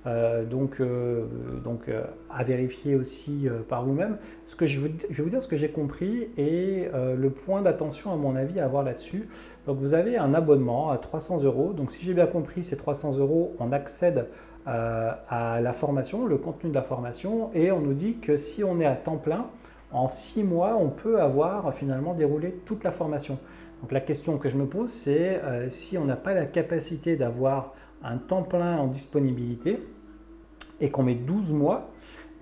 Euh, 0.08 0.46
donc, 0.46 0.82
donc 1.64 1.92
à 2.32 2.44
vérifier 2.44 2.96
aussi 2.96 3.48
par 3.70 3.86
vous-même. 3.86 4.18
Ce 4.46 4.56
que 4.56 4.66
je, 4.66 4.80
je, 5.12 5.18
vais 5.18 5.24
vous 5.24 5.30
dire 5.30 5.44
ce 5.44 5.48
que 5.48 5.58
j'ai 5.58 5.70
compris 5.70 6.30
et 6.38 6.88
le 6.94 7.30
point 7.30 7.62
d'attention 7.62 8.12
à 8.12 8.16
mon 8.16 8.36
avis 8.36 8.60
à 8.60 8.66
avoir 8.66 8.82
là-dessus. 8.82 9.28
Donc 9.68 9.78
vous 9.78 9.94
avez 9.94 10.18
un 10.18 10.34
abonnement 10.34 10.90
à 10.90 10.98
300 10.98 11.44
euros. 11.44 11.74
Donc 11.74 11.92
si 11.92 12.04
j'ai 12.04 12.16
bien 12.16 12.26
compris, 12.26 12.64
ces 12.64 12.78
300 12.78 13.18
euros, 13.20 13.56
on 13.60 13.72
accède 13.72 14.26
euh, 14.67 15.12
à 15.30 15.60
la 15.62 15.74
formation, 15.74 16.26
le 16.26 16.38
contenu 16.38 16.69
de 16.69 16.76
la 16.76 16.82
formation, 16.82 17.50
et 17.54 17.71
on 17.71 17.80
nous 17.80 17.93
dit 17.93 18.17
que 18.17 18.38
si 18.38 18.63
on 18.63 18.80
est 18.80 18.86
à 18.86 18.95
temps 18.95 19.17
plein, 19.17 19.47
en 19.91 20.08
six 20.08 20.43
mois, 20.43 20.78
on 20.78 20.89
peut 20.89 21.19
avoir 21.21 21.74
finalement 21.74 22.13
déroulé 22.13 22.52
toute 22.65 22.84
la 22.84 22.91
formation. 22.91 23.38
Donc 23.82 23.91
la 23.91 24.00
question 24.00 24.38
que 24.38 24.50
je 24.50 24.56
me 24.56 24.65
pose, 24.65 24.89
c'est 24.89 25.41
si 25.67 25.97
on 25.97 26.06
n'a 26.06 26.15
pas 26.15 26.34
la 26.34 26.45
capacité 26.45 27.17
d'avoir 27.17 27.74
un 28.04 28.17
temps 28.17 28.43
plein 28.43 28.78
en 28.78 28.88
disponibilité 28.88 29.86
et 30.80 30.91
qu'on 30.91 31.04
met 31.04 31.15
12 31.15 31.52
mois, 31.52 31.89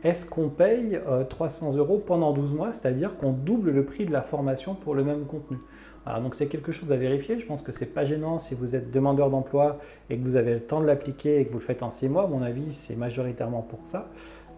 est-ce 0.04 0.28
qu'on 0.28 0.50
paye 0.50 1.00
300 1.30 1.76
euros 1.78 1.98
pendant 2.06 2.34
12 2.34 2.54
mois, 2.54 2.72
c'est-à-dire 2.72 3.18
qu'on 3.18 3.32
double 3.32 3.72
le 3.72 3.84
prix 3.84 4.06
de 4.06 4.12
la 4.12 4.22
formation 4.22 4.76
pour 4.76 4.94
le 4.94 5.04
même 5.04 5.26
contenu? 5.26 5.58
Donc 6.20 6.34
c'est 6.34 6.48
quelque 6.48 6.72
chose 6.72 6.92
à 6.92 6.98
vérifier. 6.98 7.40
Je 7.40 7.46
pense 7.46 7.62
que 7.62 7.72
c'est 7.72 7.86
pas 7.86 8.06
gênant 8.06 8.40
si 8.40 8.56
vous 8.56 8.76
êtes 8.76 8.92
demandeur 8.92 9.30
d'emploi 9.30 9.78
et 10.10 10.18
que 10.18 10.24
vous 10.24 10.36
avez 10.36 10.54
le 10.56 10.60
temps 10.62 10.82
de 10.82 10.86
l'appliquer 10.86 11.40
et 11.40 11.46
que 11.46 11.52
vous 11.52 11.60
le 11.60 11.64
faites 11.64 11.84
en 11.84 11.92
6 11.92 12.10
mois. 12.10 12.24
À 12.24 12.28
mon 12.28 12.42
avis, 12.42 12.74
c'est 12.74 12.96
majoritairement 12.96 13.62
pour 13.62 13.80
ça. 13.84 14.10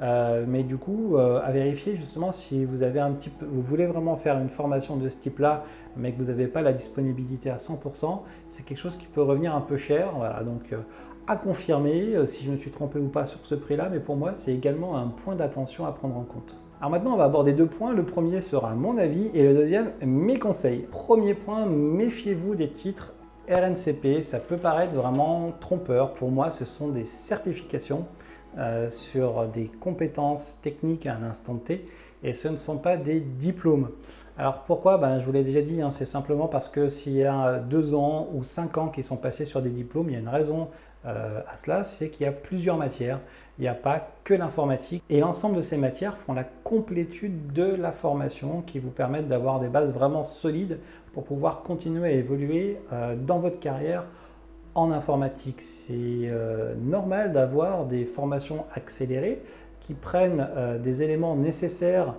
Euh, 0.02 0.46
mais 0.48 0.64
du 0.64 0.78
coup, 0.78 1.16
euh, 1.16 1.42
à 1.44 1.52
vérifier 1.52 1.96
justement 1.96 2.32
si 2.32 2.66
vous 2.66 2.82
avez 2.82 3.00
un 3.00 3.12
petit 3.12 3.30
peu, 3.30 3.46
vous 3.46 3.62
voulez 3.62 3.86
vraiment 3.86 4.16
faire 4.16 4.40
une 4.40 4.50
formation 4.50 4.98
de 4.98 5.08
ce 5.10 5.20
type-là, 5.20 5.64
mais 5.96 6.12
que 6.12 6.18
vous 6.18 6.26
n'avez 6.26 6.48
pas 6.48 6.62
la 6.62 6.74
disponibilité 6.74 7.52
à 7.52 7.58
100%, 7.58 8.22
c'est 8.50 8.64
quelque 8.66 8.80
chose 8.80 8.98
qui 8.98 9.06
peut 9.06 9.22
revenir 9.22 9.56
un 9.56 9.62
peu 9.62 9.78
cher. 9.78 10.14
Voilà, 10.16 10.42
donc 10.44 10.74
euh, 10.74 10.78
à 11.28 11.36
confirmer 11.36 12.26
si 12.26 12.44
je 12.44 12.52
me 12.52 12.58
suis 12.58 12.72
trompé 12.72 12.98
ou 12.98 13.10
pas 13.10 13.28
sur 13.28 13.40
ce 13.46 13.54
prix-là, 13.54 13.90
mais 13.92 14.00
pour 14.00 14.16
moi, 14.16 14.34
c'est 14.34 14.54
également 14.54 14.98
un 14.98 15.08
point 15.08 15.36
d'attention 15.36 15.86
à 15.86 15.92
prendre 15.92 16.18
en 16.18 16.24
compte. 16.24 16.58
Alors 16.82 16.90
maintenant, 16.90 17.14
on 17.14 17.18
va 17.18 17.26
aborder 17.26 17.54
deux 17.54 17.68
points. 17.68 17.94
Le 17.94 18.04
premier 18.04 18.42
sera 18.42 18.74
mon 18.74 18.98
avis 18.98 19.30
et 19.36 19.44
le 19.44 19.54
deuxième, 19.54 19.92
mes 20.02 20.40
conseils. 20.40 20.80
Premier 20.92 21.36
point, 21.36 21.68
méfiez-vous 21.68 22.56
des 22.56 22.70
titres 22.70 23.14
RNCP. 23.48 24.24
Ça 24.24 24.40
peut 24.40 24.58
paraître 24.58 24.96
vraiment 24.96 25.52
trompeur. 25.60 26.16
Pour 26.16 26.32
moi, 26.32 26.50
ce 26.50 26.66
sont 26.66 26.88
des 26.88 27.06
certifications 27.06 28.08
euh, 28.58 28.90
sur 28.90 29.46
des 29.46 29.66
compétences 29.66 30.58
techniques 30.64 31.06
à 31.06 31.14
un 31.14 31.22
instant 31.22 31.54
T 31.54 31.86
et 32.24 32.34
ce 32.34 32.48
ne 32.48 32.58
sont 32.58 32.80
pas 32.80 32.98
des 32.98 33.20
diplômes. 33.20 33.90
Alors 34.36 34.64
pourquoi? 34.64 34.98
Ben, 34.98 35.20
Je 35.20 35.26
vous 35.26 35.32
l'ai 35.32 35.44
déjà 35.44 35.62
dit, 35.62 35.84
hein, 35.84 35.92
c'est 35.92 36.06
simplement 36.06 36.48
parce 36.48 36.68
que 36.68 36.90
s'il 36.90 37.14
y 37.14 37.24
a 37.24 37.60
deux 37.60 37.94
ans 37.94 38.28
ou 38.34 38.44
cinq 38.44 38.80
ans 38.80 38.88
qui 38.88 39.04
sont 39.04 39.18
passés 39.18 39.46
sur 39.46 39.62
des 39.62 39.70
diplômes, 39.70 40.10
il 40.10 40.14
y 40.14 40.16
a 40.16 40.20
une 40.20 40.28
raison 40.28 40.70
euh, 41.06 41.42
à 41.52 41.58
cela, 41.58 41.84
c'est 41.84 42.10
qu'il 42.10 42.26
y 42.26 42.30
a 42.30 42.32
plusieurs 42.32 42.78
matières. 42.78 43.20
Il 43.58 43.64
n'y 43.64 43.68
a 43.68 43.74
pas 43.74 44.10
que 44.24 44.34
l'informatique. 44.34 45.04
Et 45.10 45.20
l'ensemble 45.20 45.58
de 45.58 45.62
ces 45.62 45.78
matières 45.78 46.18
font 46.18 46.34
la 46.34 46.44
complétude 46.44 47.52
de 47.54 47.64
la 47.64 47.92
formation 47.92 48.62
qui 48.62 48.80
vous 48.80 48.90
permettent 48.90 49.28
d'avoir 49.28 49.60
des 49.60 49.68
bases 49.68 49.92
vraiment 49.92 50.24
solides 50.24 50.80
pour 51.14 51.24
pouvoir 51.24 51.62
continuer 51.64 52.10
à 52.10 52.12
évoluer 52.12 52.78
euh, 52.94 53.16
dans 53.16 53.40
votre 53.40 53.60
carrière 53.60 54.06
en 54.74 54.92
informatique. 54.92 55.62
C'est 55.62 55.94
euh, 55.94 56.76
normal 56.76 57.34
d'avoir 57.34 57.86
des 57.86 58.06
formations 58.06 58.66
accélérées 58.74 59.42
qui 59.80 59.96
prennent 59.96 60.48
des 60.80 61.02
éléments 61.02 61.36
nécessaires 61.36 62.14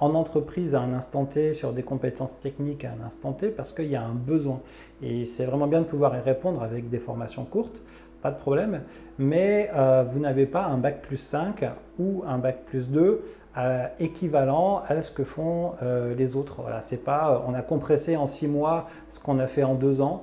en 0.00 0.14
entreprise 0.14 0.74
à 0.74 0.80
un 0.80 0.92
instant 0.92 1.24
T 1.24 1.52
sur 1.52 1.72
des 1.72 1.82
compétences 1.82 2.38
techniques 2.38 2.84
à 2.84 2.92
un 2.92 3.06
instant 3.06 3.32
T 3.32 3.48
parce 3.48 3.72
qu'il 3.72 3.88
y 3.88 3.96
a 3.96 4.02
un 4.02 4.14
besoin. 4.14 4.60
Et 5.02 5.24
c'est 5.24 5.44
vraiment 5.44 5.66
bien 5.66 5.80
de 5.80 5.86
pouvoir 5.86 6.16
y 6.16 6.20
répondre 6.20 6.62
avec 6.62 6.88
des 6.88 6.98
formations 6.98 7.44
courtes 7.44 7.82
pas 8.22 8.30
de 8.30 8.38
problème, 8.38 8.82
mais 9.18 9.70
euh, 9.74 10.04
vous 10.06 10.20
n'avez 10.20 10.46
pas 10.46 10.64
un 10.64 10.76
bac 10.76 11.00
plus 11.02 11.16
5 11.16 11.64
ou 11.98 12.22
un 12.26 12.38
bac 12.38 12.64
plus 12.66 12.90
2 12.90 13.22
euh, 13.56 13.86
équivalent 13.98 14.82
à 14.86 15.02
ce 15.02 15.10
que 15.10 15.24
font 15.24 15.72
euh, 15.82 16.14
les 16.14 16.36
autres. 16.36 16.60
Voilà, 16.60 16.80
c'est 16.80 16.98
pas 16.98 17.42
on 17.48 17.54
a 17.54 17.62
compressé 17.62 18.16
en 18.16 18.26
6 18.26 18.48
mois 18.48 18.88
ce 19.08 19.18
qu'on 19.20 19.38
a 19.38 19.46
fait 19.46 19.64
en 19.64 19.74
2 19.74 20.00
ans. 20.00 20.22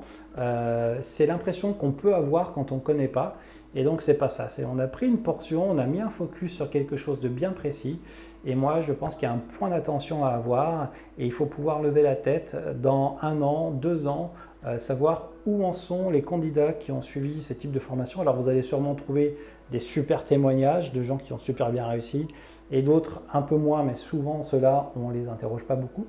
c'est 1.02 1.26
l'impression 1.26 1.74
qu'on 1.74 1.92
peut 1.92 2.14
avoir 2.14 2.54
quand 2.54 2.72
on 2.72 2.76
ne 2.76 2.82
connaît 2.82 3.08
pas. 3.08 3.38
Et 3.76 3.84
donc 3.84 4.02
c'est 4.02 4.18
pas 4.18 4.30
ça. 4.30 4.48
On 4.72 4.80
a 4.80 4.88
pris 4.88 5.08
une 5.08 5.20
portion, 5.20 5.70
on 5.70 5.78
a 5.78 5.86
mis 5.86 6.02
un 6.02 6.10
focus 6.10 6.54
sur 6.54 6.70
quelque 6.70 6.96
chose 6.96 7.20
de 7.20 7.30
bien 7.30 7.52
précis. 7.52 8.00
Et 8.46 8.56
moi, 8.56 8.82
je 8.82 8.94
pense 8.94 9.16
qu'il 9.16 9.28
y 9.28 9.32
a 9.32 9.34
un 9.34 9.42
point 9.58 9.70
d'attention 9.70 10.24
à 10.26 10.30
avoir 10.30 10.92
et 11.18 11.26
il 11.26 11.32
faut 11.32 11.46
pouvoir 11.46 11.82
lever 11.82 12.02
la 12.02 12.16
tête 12.16 12.56
dans 12.82 13.18
un 13.22 13.42
an, 13.42 13.72
deux 13.72 14.08
ans 14.08 14.32
savoir 14.78 15.30
où 15.46 15.66
en 15.66 15.74
sont 15.74 16.10
les 16.10 16.22
candidats 16.22 16.74
qui 16.74 16.92
ont 16.92 17.02
suivi 17.02 17.42
ce 17.42 17.54
type 17.54 17.72
de 17.72 17.80
formation. 17.80 18.22
Alors 18.22 18.36
vous 18.36 18.50
allez 18.50 18.62
sûrement 18.62 18.96
trouver 18.96 19.38
des 19.72 19.80
super 19.80 20.24
témoignages 20.24 20.94
de 20.94 21.02
gens 21.02 21.18
qui 21.18 21.34
ont 21.34 21.38
super 21.38 21.72
bien 21.72 21.86
réussi 21.86 22.28
et 22.72 22.82
d'autres 22.82 23.22
un 23.34 23.42
peu 23.42 23.56
moins, 23.56 23.84
mais 23.84 23.94
souvent 23.94 24.44
ceux-là, 24.44 24.92
on 24.96 25.10
les 25.10 25.28
interroge 25.28 25.64
pas 25.64 25.76
beaucoup. 25.76 26.06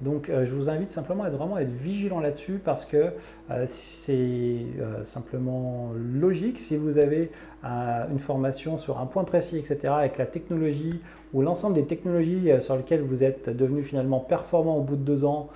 Donc 0.00 0.28
euh, 0.28 0.44
je 0.44 0.54
vous 0.54 0.68
invite 0.68 0.90
simplement 0.90 1.24
à 1.24 1.28
être 1.28 1.36
vraiment 1.36 1.58
être 1.58 1.70
vigilant 1.70 2.20
là-dessus 2.20 2.60
parce 2.62 2.84
que 2.84 3.12
euh, 3.50 3.64
c'est 3.66 4.12
euh, 4.12 5.04
simplement 5.04 5.92
logique 5.94 6.58
si 6.58 6.76
vous 6.76 6.98
avez 6.98 7.30
une 8.12 8.20
formation 8.20 8.78
sur 8.78 9.00
un 9.00 9.06
point 9.06 9.24
précis, 9.24 9.58
etc., 9.58 9.92
avec 9.96 10.18
la 10.18 10.26
technologie 10.26 11.00
ou 11.32 11.42
l'ensemble 11.42 11.74
des 11.74 11.84
technologies 11.84 12.48
sur 12.60 12.76
lesquelles 12.76 13.02
vous 13.02 13.24
êtes 13.24 13.50
devenu 13.50 13.82
finalement 13.82 14.20
performant 14.20 14.76
au 14.76 14.82
bout 14.82 14.94
de 14.94 15.02
deux 15.02 15.24
ans, 15.24 15.48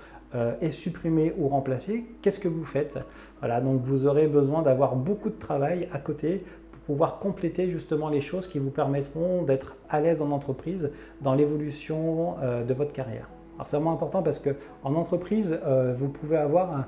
est 0.60 0.72
supprimé 0.72 1.32
ou 1.38 1.46
remplacé, 1.46 2.04
qu'est-ce 2.20 2.40
que 2.40 2.48
vous 2.48 2.64
faites? 2.64 2.98
Voilà, 3.38 3.60
donc 3.60 3.80
vous 3.84 4.06
aurez 4.06 4.26
besoin 4.26 4.62
d'avoir 4.62 4.96
beaucoup 4.96 5.30
de 5.30 5.38
travail 5.38 5.88
à 5.92 6.00
côté 6.00 6.44
pour 6.72 6.80
pouvoir 6.80 7.20
compléter 7.20 7.70
justement 7.70 8.08
les 8.08 8.20
choses 8.20 8.48
qui 8.48 8.58
vous 8.58 8.70
permettront 8.70 9.44
d'être 9.44 9.76
à 9.88 10.00
l'aise 10.00 10.20
en 10.20 10.32
entreprise 10.32 10.90
dans 11.20 11.34
l'évolution 11.34 12.34
de 12.66 12.74
votre 12.74 12.92
carrière. 12.92 13.28
Alors 13.60 13.68
c'est 13.68 13.76
vraiment 13.76 13.92
important 13.92 14.22
parce 14.22 14.38
que 14.38 14.56
en 14.82 14.94
entreprise, 14.94 15.60
euh, 15.66 15.92
vous 15.94 16.08
pouvez 16.08 16.38
avoir 16.38 16.86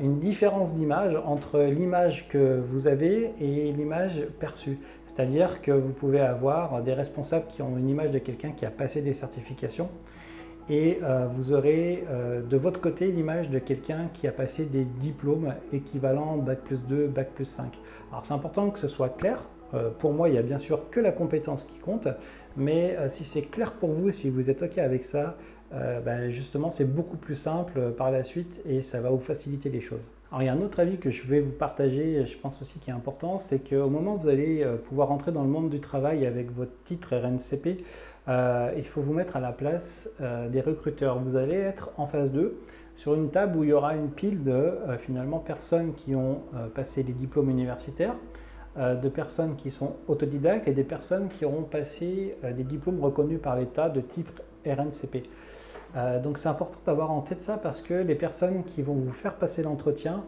une 0.00 0.18
différence 0.18 0.72
d'image 0.72 1.14
entre 1.26 1.60
l'image 1.60 2.26
que 2.30 2.58
vous 2.66 2.86
avez 2.86 3.34
et 3.38 3.70
l'image 3.70 4.24
perçue. 4.40 4.78
C'est-à-dire 5.06 5.60
que 5.60 5.70
vous 5.70 5.92
pouvez 5.92 6.20
avoir 6.20 6.82
des 6.82 6.94
responsables 6.94 7.44
qui 7.48 7.60
ont 7.60 7.76
une 7.76 7.90
image 7.90 8.10
de 8.10 8.18
quelqu'un 8.18 8.52
qui 8.52 8.64
a 8.64 8.70
passé 8.70 9.02
des 9.02 9.12
certifications 9.12 9.90
et 10.70 11.00
euh, 11.02 11.26
vous 11.34 11.52
aurez 11.52 12.04
euh, 12.08 12.40
de 12.40 12.56
votre 12.56 12.80
côté 12.80 13.10
l'image 13.10 13.50
de 13.50 13.58
quelqu'un 13.58 14.08
qui 14.12 14.26
a 14.28 14.32
passé 14.32 14.64
des 14.64 14.84
diplômes 14.84 15.54
équivalents 15.72 16.36
Bac 16.36 16.60
plus 16.60 16.84
2, 16.86 17.08
Bac 17.08 17.30
plus 17.34 17.44
5. 17.44 17.78
Alors 18.10 18.24
c'est 18.24 18.34
important 18.34 18.70
que 18.70 18.78
ce 18.78 18.88
soit 18.88 19.10
clair. 19.10 19.38
Euh, 19.74 19.90
pour 19.90 20.12
moi, 20.12 20.28
il 20.28 20.32
n'y 20.32 20.38
a 20.38 20.42
bien 20.42 20.58
sûr 20.58 20.90
que 20.90 21.00
la 21.00 21.12
compétence 21.12 21.64
qui 21.64 21.78
compte, 21.78 22.08
mais 22.56 22.96
si 23.08 23.24
c'est 23.24 23.42
clair 23.42 23.72
pour 23.72 23.90
vous, 23.90 24.10
si 24.10 24.28
vous 24.28 24.50
êtes 24.50 24.62
OK 24.62 24.76
avec 24.78 25.04
ça, 25.04 25.36
ben, 25.72 26.28
justement, 26.28 26.70
c'est 26.70 26.84
beaucoup 26.84 27.16
plus 27.16 27.34
simple 27.34 27.92
par 27.92 28.10
la 28.10 28.24
suite 28.24 28.60
et 28.66 28.82
ça 28.82 29.00
va 29.00 29.10
vous 29.10 29.18
faciliter 29.18 29.70
les 29.70 29.80
choses. 29.80 30.10
Alors 30.30 30.42
il 30.42 30.46
y 30.46 30.48
a 30.48 30.52
un 30.52 30.60
autre 30.62 30.80
avis 30.80 30.96
que 30.96 31.10
je 31.10 31.26
vais 31.26 31.40
vous 31.40 31.50
partager, 31.50 32.24
je 32.24 32.38
pense 32.38 32.60
aussi 32.62 32.78
qui 32.78 32.88
est 32.88 32.92
important, 32.94 33.36
c'est 33.36 33.68
qu'au 33.68 33.90
moment 33.90 34.14
où 34.14 34.18
vous 34.18 34.28
allez 34.28 34.66
pouvoir 34.88 35.10
entrer 35.12 35.30
dans 35.30 35.42
le 35.42 35.48
monde 35.48 35.68
du 35.68 35.78
travail 35.80 36.26
avec 36.26 36.54
votre 36.54 36.72
titre 36.84 37.14
RNCP, 37.14 37.84
euh, 38.28 38.72
il 38.76 38.84
faut 38.84 39.00
vous 39.00 39.12
mettre 39.12 39.36
à 39.36 39.40
la 39.40 39.52
place 39.52 40.10
euh, 40.20 40.48
des 40.48 40.60
recruteurs. 40.60 41.18
Vous 41.18 41.36
allez 41.36 41.56
être 41.56 41.90
en 41.96 42.06
phase 42.06 42.32
2 42.32 42.56
sur 42.94 43.14
une 43.14 43.30
table 43.30 43.58
où 43.58 43.64
il 43.64 43.70
y 43.70 43.72
aura 43.72 43.96
une 43.96 44.10
pile 44.10 44.44
de 44.44 44.52
euh, 44.52 44.98
finalement 44.98 45.38
personnes 45.38 45.94
qui 45.94 46.14
ont 46.14 46.42
passé 46.74 47.02
les 47.02 47.12
diplômes 47.12 47.50
universitaires, 47.50 48.14
de 48.76 49.08
personnes 49.10 49.56
qui 49.56 49.70
sont 49.70 49.96
autodidactes 50.08 50.66
et 50.66 50.72
des 50.72 50.84
personnes 50.84 51.28
qui 51.28 51.44
auront 51.44 51.62
passé 51.62 52.36
des 52.56 52.64
diplômes 52.64 53.00
reconnus 53.00 53.38
par 53.42 53.56
l'État 53.56 53.90
de 53.90 54.00
type 54.00 54.40
RNCP. 54.66 55.28
donc 56.22 56.38
c'est 56.38 56.48
important 56.48 56.78
d'avoir 56.86 57.10
en 57.10 57.20
tête 57.20 57.42
ça 57.42 57.58
parce 57.58 57.82
que 57.82 57.94
les 57.94 58.14
personnes 58.14 58.64
qui 58.64 58.82
vont 58.82 58.94
vous 58.94 59.12
faire 59.12 59.34
passer 59.34 59.62
l'entretien, 59.62 60.24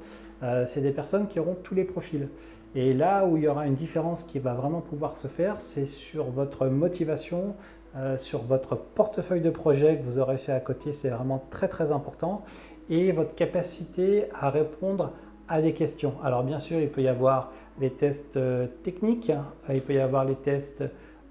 c'est 0.67 0.81
des 0.81 0.91
personnes 0.91 1.27
qui 1.27 1.41
auront 1.41 1.57
tous 1.63 1.75
les 1.75 1.85
profils. 1.85 2.29
Et 2.75 2.93
là 2.93 3.25
où 3.25 3.37
il 3.37 3.45
y 3.45 3.49
aura 3.49 3.67
une 3.67 3.75
différence 3.75 4.25
qui 4.25 4.41
va 4.41 4.55
vraiment 4.55 4.81
pouvoir 4.81 5.17
se 5.17 5.29
faire, 5.29 5.61
c'est 5.61 5.87
sur 5.87 6.25
votre 6.31 6.67
motivation, 6.67 7.55
euh, 7.97 8.17
sur 8.17 8.43
votre 8.43 8.75
portefeuille 8.75 9.41
de 9.41 9.51
projet 9.51 9.97
que 9.97 10.03
vous 10.03 10.19
aurez 10.19 10.37
fait 10.37 10.53
à 10.53 10.59
côté, 10.59 10.93
c'est 10.93 11.11
vraiment 11.11 11.45
très 11.51 11.69
très 11.69 11.93
important, 11.93 12.43
et 12.91 13.13
votre 13.13 13.35
capacité 13.37 14.25
à 14.35 14.51
répondre 14.51 15.13
à 15.47 15.63
des 15.63 15.73
questions. 15.73 16.15
Alors 16.25 16.43
bien 16.43 16.59
sûr, 16.59 16.81
il 16.81 16.89
peut 16.89 17.03
y 17.03 17.09
avoir 17.09 17.53
les 17.81 17.91
tests 17.91 18.37
euh, 18.37 18.67
techniques, 18.83 19.31
hein. 19.31 19.45
il 19.73 19.83
peut 19.83 19.95
y 19.95 20.01
avoir 20.01 20.25
les 20.25 20.35
tests 20.35 20.83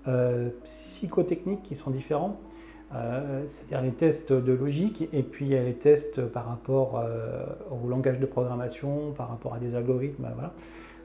euh, 0.07 0.49
psychotechniques 0.63 1.63
qui 1.63 1.75
sont 1.75 1.91
différents, 1.91 2.37
c'est-à-dire 3.45 3.81
les 3.81 3.91
tests 3.91 4.33
de 4.33 4.53
logique, 4.53 5.09
et 5.13 5.23
puis 5.23 5.49
les 5.49 5.73
tests 5.73 6.21
par 6.21 6.47
rapport 6.47 7.03
au 7.71 7.87
langage 7.87 8.19
de 8.19 8.25
programmation, 8.25 9.11
par 9.17 9.29
rapport 9.29 9.55
à 9.55 9.59
des 9.59 9.75
algorithmes. 9.75 10.27
Voilà. 10.35 10.53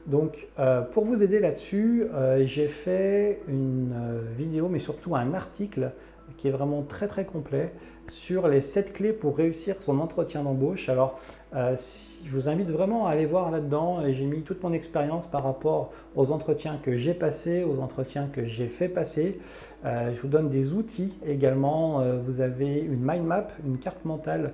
Donc, 0.09 0.47
euh, 0.57 0.81
pour 0.81 1.05
vous 1.05 1.21
aider 1.23 1.39
là-dessus, 1.39 2.05
euh, 2.13 2.43
j'ai 2.43 2.67
fait 2.67 3.41
une 3.47 3.93
euh, 3.93 4.21
vidéo, 4.35 4.67
mais 4.67 4.79
surtout 4.79 5.15
un 5.15 5.33
article 5.33 5.91
qui 6.37 6.47
est 6.47 6.51
vraiment 6.51 6.83
très 6.83 7.07
très 7.07 7.25
complet 7.25 7.71
sur 8.07 8.47
les 8.47 8.61
7 8.61 8.93
clés 8.93 9.13
pour 9.13 9.37
réussir 9.37 9.75
son 9.81 9.99
entretien 9.99 10.43
d'embauche. 10.43 10.89
Alors, 10.89 11.19
je 11.53 12.31
vous 12.31 12.49
invite 12.49 12.71
vraiment 12.71 13.05
à 13.05 13.11
aller 13.11 13.25
voir 13.25 13.51
là-dedans. 13.51 13.99
J'ai 14.09 14.25
mis 14.25 14.41
toute 14.41 14.63
mon 14.63 14.73
expérience 14.73 15.27
par 15.27 15.43
rapport 15.43 15.91
aux 16.15 16.31
entretiens 16.31 16.79
que 16.81 16.95
j'ai 16.95 17.13
passés, 17.13 17.63
aux 17.63 17.79
entretiens 17.79 18.27
que 18.31 18.45
j'ai 18.45 18.67
fait 18.67 18.89
passer. 18.89 19.39
je 19.83 20.19
vous 20.21 20.27
donne 20.27 20.49
des 20.49 20.73
outils 20.73 21.19
également. 21.23 22.03
vous 22.25 22.41
avez 22.41 22.79
une 22.79 22.99
mind 22.99 23.25
map, 23.25 23.47
une 23.63 23.77
carte 23.77 24.03
mentale 24.05 24.53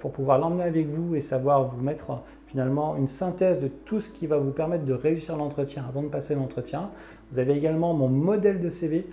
pour 0.00 0.12
pouvoir 0.12 0.38
l'emmener 0.38 0.64
avec 0.64 0.88
vous 0.88 1.14
et 1.14 1.20
savoir 1.20 1.68
vous 1.68 1.82
mettre 1.82 2.22
finalement 2.46 2.96
une 2.96 3.08
synthèse 3.08 3.60
de 3.60 3.68
tout 3.68 4.00
ce 4.00 4.10
qui 4.10 4.26
va 4.26 4.36
vous 4.36 4.50
permettre 4.50 4.84
de 4.84 4.92
réussir 4.92 5.36
l'entretien 5.36 5.84
avant 5.88 6.02
de 6.02 6.08
passer 6.08 6.34
l'entretien. 6.34 6.90
Vous 7.32 7.38
avez 7.38 7.54
également 7.54 7.94
mon 7.94 8.08
modèle 8.08 8.60
de 8.60 8.68
CV 8.68 9.06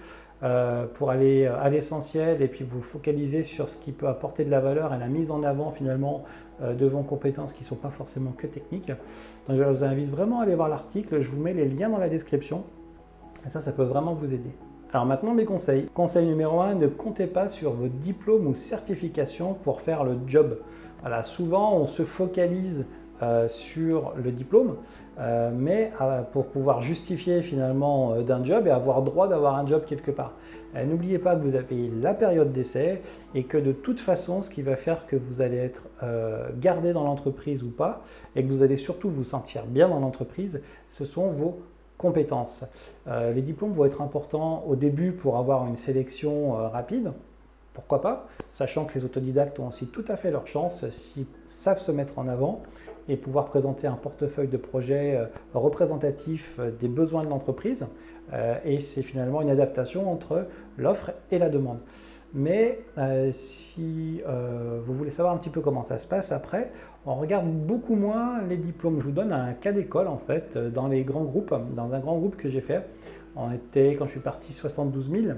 pour 0.94 1.12
aller 1.12 1.48
à 1.48 1.70
l'essentiel 1.70 2.42
et 2.42 2.48
puis 2.48 2.64
vous 2.64 2.82
focaliser 2.82 3.44
sur 3.44 3.68
ce 3.68 3.78
qui 3.78 3.92
peut 3.92 4.08
apporter 4.08 4.46
de 4.46 4.50
la 4.50 4.62
valeur 4.62 4.94
et 4.94 4.98
la 4.98 5.08
mise 5.08 5.32
en 5.32 5.44
avant 5.44 5.72
finalement 5.72 6.24
de 6.62 6.86
vos 6.86 7.02
compétences 7.02 7.52
qui 7.52 7.64
ne 7.64 7.68
sont 7.68 7.76
pas 7.76 7.90
forcément 7.90 8.32
que 8.32 8.48
techniques. 8.48 8.88
Donc 8.88 9.58
je 9.58 9.64
vous 9.64 9.84
invite 9.84 10.10
vraiment 10.10 10.40
à 10.40 10.44
aller 10.44 10.56
voir 10.56 10.70
l'article, 10.70 11.20
je 11.20 11.28
vous 11.30 11.42
mets 11.42 11.54
les 11.54 11.68
liens 11.68 11.90
dans 11.90 11.98
la 11.98 12.08
description. 12.08 12.64
Et 13.46 13.50
ça, 13.50 13.60
ça 13.60 13.72
peut 13.74 13.84
vraiment 13.84 14.14
vous 14.14 14.34
aider. 14.34 14.52
Alors 14.92 15.06
maintenant, 15.06 15.36
mes 15.36 15.46
conseils. 15.46 15.88
Conseil 15.94 16.26
numéro 16.26 16.62
1, 16.62 16.76
ne 16.76 16.88
comptez 16.88 17.28
pas 17.28 17.48
sur 17.48 17.74
vos 17.74 17.88
diplômes 17.88 18.48
ou 18.48 18.56
certifications 18.56 19.54
pour 19.54 19.82
faire 19.82 20.04
le 20.04 20.18
job. 20.26 20.60
Voilà, 21.02 21.22
souvent, 21.22 21.76
on 21.76 21.86
se 21.86 22.04
focalise 22.04 22.88
euh, 23.22 23.48
sur 23.48 24.14
le 24.16 24.32
diplôme, 24.32 24.78
euh, 25.20 25.52
mais 25.54 25.92
euh, 26.02 26.22
pour 26.22 26.48
pouvoir 26.48 26.82
justifier 26.82 27.42
finalement 27.42 28.22
d'un 28.22 28.44
job 28.44 28.68
et 28.68 28.72
avoir 28.72 29.02
droit 29.02 29.28
d'avoir 29.28 29.56
un 29.56 29.66
job 29.66 29.84
quelque 29.86 30.12
part. 30.12 30.34
N'oubliez 30.76 31.18
pas 31.18 31.36
que 31.36 31.42
vous 31.42 31.56
avez 31.56 31.90
la 32.00 32.14
période 32.14 32.52
d'essai 32.52 33.02
et 33.34 33.44
que 33.44 33.58
de 33.58 33.72
toute 33.72 34.00
façon, 34.00 34.44
ce 34.44 34.52
qui 34.52 34.62
va 34.62 34.76
faire 34.76 35.08
que 35.08 35.16
vous 35.16 35.42
allez 35.42 35.58
être 35.58 35.82
gardé 36.60 36.94
dans 36.94 37.04
l'entreprise 37.04 37.64
ou 37.64 37.72
pas, 37.72 38.04
et 38.36 38.44
que 38.44 38.48
vous 38.50 38.62
allez 38.62 38.78
surtout 38.78 39.10
vous 39.10 39.24
sentir 39.24 39.66
bien 39.66 39.90
dans 39.90 40.00
l'entreprise, 40.00 40.62
ce 40.88 41.06
sont 41.06 41.32
vos 41.32 41.58
compétences. 42.00 42.64
Euh, 43.08 43.32
les 43.34 43.44
diplômes 43.44 43.74
vont 43.74 43.86
être 43.86 44.02
importants 44.02 44.64
au 44.68 44.76
début 44.76 45.12
pour 45.12 45.38
avoir 45.38 45.68
une 45.68 45.76
sélection 45.76 46.58
euh, 46.58 46.68
rapide. 46.70 47.12
Pourquoi 47.74 48.02
pas? 48.02 48.28
Sachant 48.50 48.86
que 48.86 48.96
les 48.96 49.06
autodidactes 49.06 49.60
ont 49.60 49.68
aussi 49.68 49.86
tout 49.88 50.06
à 50.08 50.16
fait 50.16 50.32
leur 50.32 50.48
chance 50.48 50.90
s'ils 50.90 51.28
savent 51.46 51.80
se 51.80 51.92
mettre 51.92 52.18
en 52.18 52.28
avant 52.28 52.64
et 53.10 53.18
pouvoir 53.18 53.46
présenter 53.46 53.88
un 53.88 53.96
portefeuille 53.96 54.48
de 54.48 54.58
projets 54.58 55.18
euh, 55.18 55.26
représentatif 55.54 56.60
des 56.80 56.88
besoins 56.88 57.24
de 57.24 57.30
l'entreprise. 57.30 57.86
et 58.64 58.80
c'est 58.80 59.02
finalement 59.02 59.42
une 59.42 59.50
adaptation 59.50 60.12
entre 60.12 60.46
l'offre 60.78 61.12
et 61.32 61.40
la 61.40 61.50
demande. 61.50 61.80
Mais 62.34 62.80
euh, 62.98 63.30
si 63.34 64.22
euh, 64.28 64.80
vous 64.86 64.94
voulez 64.94 65.10
savoir 65.10 65.34
un 65.34 65.38
petit 65.38 65.50
peu 65.50 65.62
comment 65.62 65.82
ça 65.82 65.98
se 65.98 66.06
passe 66.06 66.32
après, 66.32 66.72
on 67.06 67.16
regarde 67.16 67.48
beaucoup 67.48 67.96
moins 67.96 68.44
les 68.44 68.58
diplômes. 68.58 69.00
Je 69.00 69.06
vous 69.06 69.12
donne 69.12 69.32
un 69.32 69.54
cas 69.54 69.72
d'école 69.72 70.08
en 70.08 70.18
fait, 70.18 70.56
euh, 70.56 70.70
dans 70.70 70.88
les 70.88 71.04
grands 71.04 71.24
groupes, 71.24 71.54
dans 71.74 71.92
un 71.94 72.00
grand 72.00 72.18
groupe 72.18 72.36
que 72.36 72.48
j'ai 72.48 72.62
fait. 72.62 72.88
On 73.36 73.52
était, 73.52 73.96
quand 73.96 74.06
je 74.06 74.12
suis 74.12 74.20
parti, 74.20 74.54
72 74.54 75.12
000. 75.12 75.38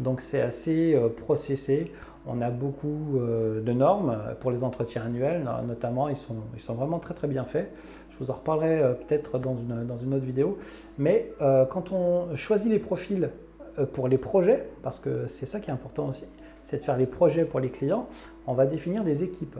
Donc 0.00 0.20
c'est 0.20 0.40
assez 0.40 0.98
processé. 1.18 1.92
On 2.26 2.40
a 2.40 2.50
beaucoup 2.50 3.18
de 3.18 3.72
normes 3.72 4.16
pour 4.38 4.52
les 4.52 4.62
entretiens 4.62 5.02
annuels, 5.02 5.44
notamment, 5.66 6.08
ils 6.08 6.16
sont, 6.16 6.74
vraiment 6.74 7.00
très 7.00 7.14
très 7.14 7.26
bien 7.26 7.44
faits. 7.44 7.72
Je 8.10 8.18
vous 8.18 8.30
en 8.30 8.34
reparlerai 8.34 8.94
peut-être 8.94 9.40
dans 9.40 9.56
une, 9.56 10.14
autre 10.14 10.24
vidéo. 10.24 10.56
Mais 10.98 11.32
quand 11.40 11.90
on 11.90 12.36
choisit 12.36 12.70
les 12.70 12.78
profils 12.78 13.30
euh, 13.78 13.86
pour 13.86 14.06
les 14.06 14.18
projets, 14.18 14.68
parce 14.82 14.98
que 15.00 15.26
c'est 15.28 15.46
ça 15.46 15.58
qui 15.58 15.70
est 15.70 15.72
important 15.72 16.08
aussi, 16.08 16.26
c'est 16.62 16.78
de 16.78 16.82
faire 16.82 16.98
les 16.98 17.06
projets 17.06 17.46
pour 17.46 17.58
les 17.58 17.70
clients, 17.70 18.06
on 18.46 18.52
va 18.52 18.66
définir 18.66 19.02
des 19.02 19.22
équipes. 19.22 19.56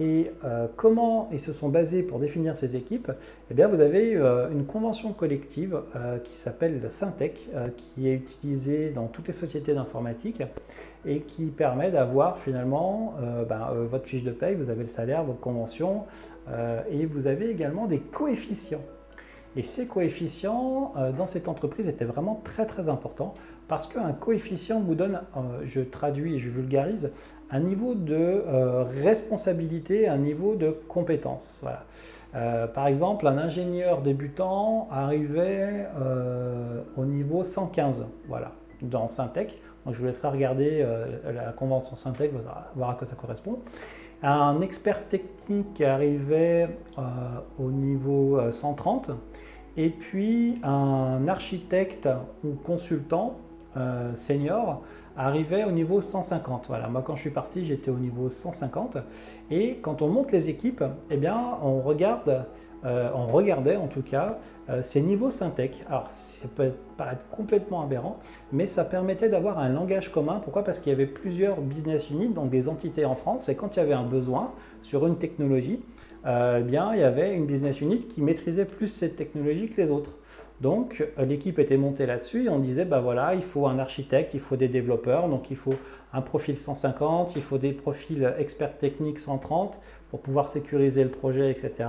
Et 0.00 0.32
euh, 0.44 0.66
comment 0.76 1.28
ils 1.30 1.40
se 1.40 1.52
sont 1.52 1.68
basés 1.68 2.02
pour 2.02 2.18
définir 2.18 2.56
ces 2.56 2.74
équipes? 2.74 3.12
Eh 3.50 3.54
bien, 3.54 3.68
vous 3.68 3.80
avez 3.80 4.16
euh, 4.16 4.50
une 4.50 4.64
convention 4.64 5.12
collective 5.12 5.80
qui 6.24 6.36
s'appelle 6.36 6.80
le 6.80 6.88
Syntec, 6.88 7.48
qui 7.76 8.08
est 8.08 8.14
utilisée 8.14 8.90
dans 8.90 9.06
toutes 9.06 9.28
les 9.28 9.34
sociétés 9.34 9.74
d'informatique 9.74 10.42
et 11.04 11.20
qui 11.20 11.46
permet 11.46 11.90
d'avoir 11.90 12.38
finalement 12.38 13.14
ben, 13.48 13.70
votre 13.86 14.06
fiche 14.06 14.22
de 14.22 14.30
paye, 14.30 14.54
vous 14.54 14.70
avez 14.70 14.82
le 14.82 14.88
salaire, 14.88 15.24
votre 15.24 15.40
convention, 15.40 16.04
et 16.90 17.06
vous 17.06 17.26
avez 17.26 17.50
également 17.50 17.86
des 17.86 18.00
coefficients. 18.00 18.82
Et 19.56 19.62
ces 19.62 19.86
coefficients 19.86 20.92
dans 21.16 21.26
cette 21.26 21.48
entreprise 21.48 21.88
étaient 21.88 22.04
vraiment 22.04 22.40
très 22.44 22.66
très 22.66 22.88
importants 22.88 23.34
parce 23.70 23.86
qu'un 23.86 24.12
coefficient 24.12 24.80
vous 24.80 24.96
donne, 24.96 25.20
euh, 25.36 25.60
je 25.62 25.80
traduis 25.80 26.34
et 26.34 26.38
je 26.40 26.50
vulgarise, 26.50 27.12
un 27.50 27.60
niveau 27.60 27.94
de 27.94 28.14
euh, 28.14 28.84
responsabilité, 29.02 30.08
un 30.08 30.18
niveau 30.18 30.54
de 30.54 30.70
compétence. 30.88 31.64
Euh, 32.34 32.66
par 32.66 32.86
exemple, 32.86 33.26
un 33.26 33.38
ingénieur 33.38 34.02
débutant 34.02 34.88
arrivait 34.90 35.86
au 36.96 37.04
niveau 37.04 37.42
115, 37.44 38.06
voilà, 38.28 38.52
dans 38.82 39.08
Syntec. 39.08 39.58
Je 39.90 39.98
vous 39.98 40.04
laisserai 40.04 40.28
regarder 40.28 40.86
la 41.34 41.52
convention 41.52 41.96
Syntec, 41.96 42.32
voir 42.76 42.90
à 42.90 42.94
quoi 42.94 43.06
ça 43.06 43.16
correspond. 43.16 43.58
Un 44.22 44.60
expert 44.60 45.08
technique 45.08 45.80
arrivait 45.80 46.68
au 47.58 47.70
niveau 47.70 48.38
130. 48.52 49.10
Et 49.76 49.90
puis 49.90 50.60
un 50.62 51.26
architecte 51.28 52.08
ou 52.44 52.50
consultant 52.50 53.36
euh, 53.76 54.14
senior 54.16 54.82
arrivait 55.26 55.64
au 55.64 55.70
niveau 55.70 56.00
150. 56.00 56.66
Voilà, 56.68 56.88
moi 56.88 57.02
quand 57.02 57.14
je 57.14 57.20
suis 57.22 57.30
parti, 57.30 57.64
j'étais 57.64 57.90
au 57.90 57.98
niveau 57.98 58.28
150. 58.28 58.98
Et 59.50 59.78
quand 59.82 60.02
on 60.02 60.08
monte 60.08 60.32
les 60.32 60.48
équipes, 60.48 60.84
eh 61.10 61.16
bien, 61.16 61.58
on 61.62 61.80
regarde, 61.80 62.46
euh, 62.84 63.10
on 63.14 63.26
regardait 63.26 63.76
en 63.76 63.88
tout 63.88 64.02
cas 64.02 64.38
euh, 64.68 64.82
ces 64.82 65.02
niveaux 65.02 65.30
Syntec. 65.30 65.84
Alors, 65.88 66.06
ça 66.10 66.48
peut 66.54 66.72
paraître 66.96 67.28
complètement 67.28 67.82
aberrant, 67.82 68.18
mais 68.52 68.66
ça 68.66 68.84
permettait 68.84 69.28
d'avoir 69.28 69.58
un 69.58 69.68
langage 69.68 70.10
commun. 70.10 70.40
Pourquoi? 70.42 70.64
Parce 70.64 70.78
qu'il 70.78 70.90
y 70.90 70.94
avait 70.94 71.06
plusieurs 71.06 71.60
business 71.60 72.10
units, 72.10 72.28
donc 72.28 72.48
des 72.50 72.68
entités 72.68 73.04
en 73.04 73.14
France, 73.14 73.48
et 73.48 73.54
quand 73.54 73.76
il 73.76 73.80
y 73.80 73.82
avait 73.82 73.94
un 73.94 74.06
besoin 74.06 74.52
sur 74.82 75.06
une 75.06 75.16
technologie, 75.16 75.80
eh 76.26 76.62
bien, 76.62 76.92
il 76.92 77.00
y 77.00 77.02
avait 77.02 77.34
une 77.34 77.46
business 77.46 77.80
unit 77.80 78.00
qui 78.00 78.20
maîtrisait 78.22 78.66
plus 78.66 78.88
cette 78.88 79.16
technologie 79.16 79.68
que 79.68 79.80
les 79.80 79.90
autres. 79.90 80.16
Donc 80.60 81.02
euh, 81.18 81.24
l'équipe 81.24 81.58
était 81.58 81.76
montée 81.76 82.06
là-dessus 82.06 82.46
et 82.46 82.48
on 82.48 82.58
disait, 82.58 82.84
bah 82.84 83.00
voilà, 83.00 83.34
il 83.34 83.42
faut 83.42 83.66
un 83.66 83.78
architecte, 83.78 84.34
il 84.34 84.40
faut 84.40 84.56
des 84.56 84.68
développeurs, 84.68 85.28
donc 85.28 85.50
il 85.50 85.56
faut 85.56 85.74
un 86.12 86.20
profil 86.20 86.58
150, 86.58 87.34
il 87.36 87.42
faut 87.42 87.58
des 87.58 87.72
profils 87.72 88.34
experts 88.38 88.76
techniques 88.76 89.18
130 89.18 89.80
pour 90.10 90.20
pouvoir 90.20 90.48
sécuriser 90.48 91.02
le 91.02 91.10
projet, 91.10 91.50
etc. 91.50 91.88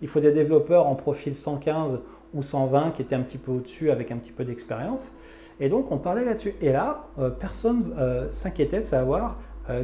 Il 0.00 0.08
faut 0.08 0.20
des 0.20 0.32
développeurs 0.32 0.86
en 0.86 0.94
profil 0.94 1.34
115 1.34 2.00
ou 2.34 2.42
120 2.42 2.92
qui 2.92 3.02
étaient 3.02 3.14
un 3.14 3.22
petit 3.22 3.38
peu 3.38 3.52
au-dessus 3.52 3.90
avec 3.90 4.12
un 4.12 4.16
petit 4.16 4.32
peu 4.32 4.44
d'expérience. 4.44 5.10
Et 5.58 5.68
donc 5.68 5.90
on 5.90 5.98
parlait 5.98 6.24
là-dessus. 6.24 6.54
Et 6.60 6.72
là, 6.72 7.08
euh, 7.18 7.30
personne 7.30 7.94
euh, 7.98 8.30
s'inquiétait 8.30 8.80
de 8.80 8.86
savoir 8.86 9.38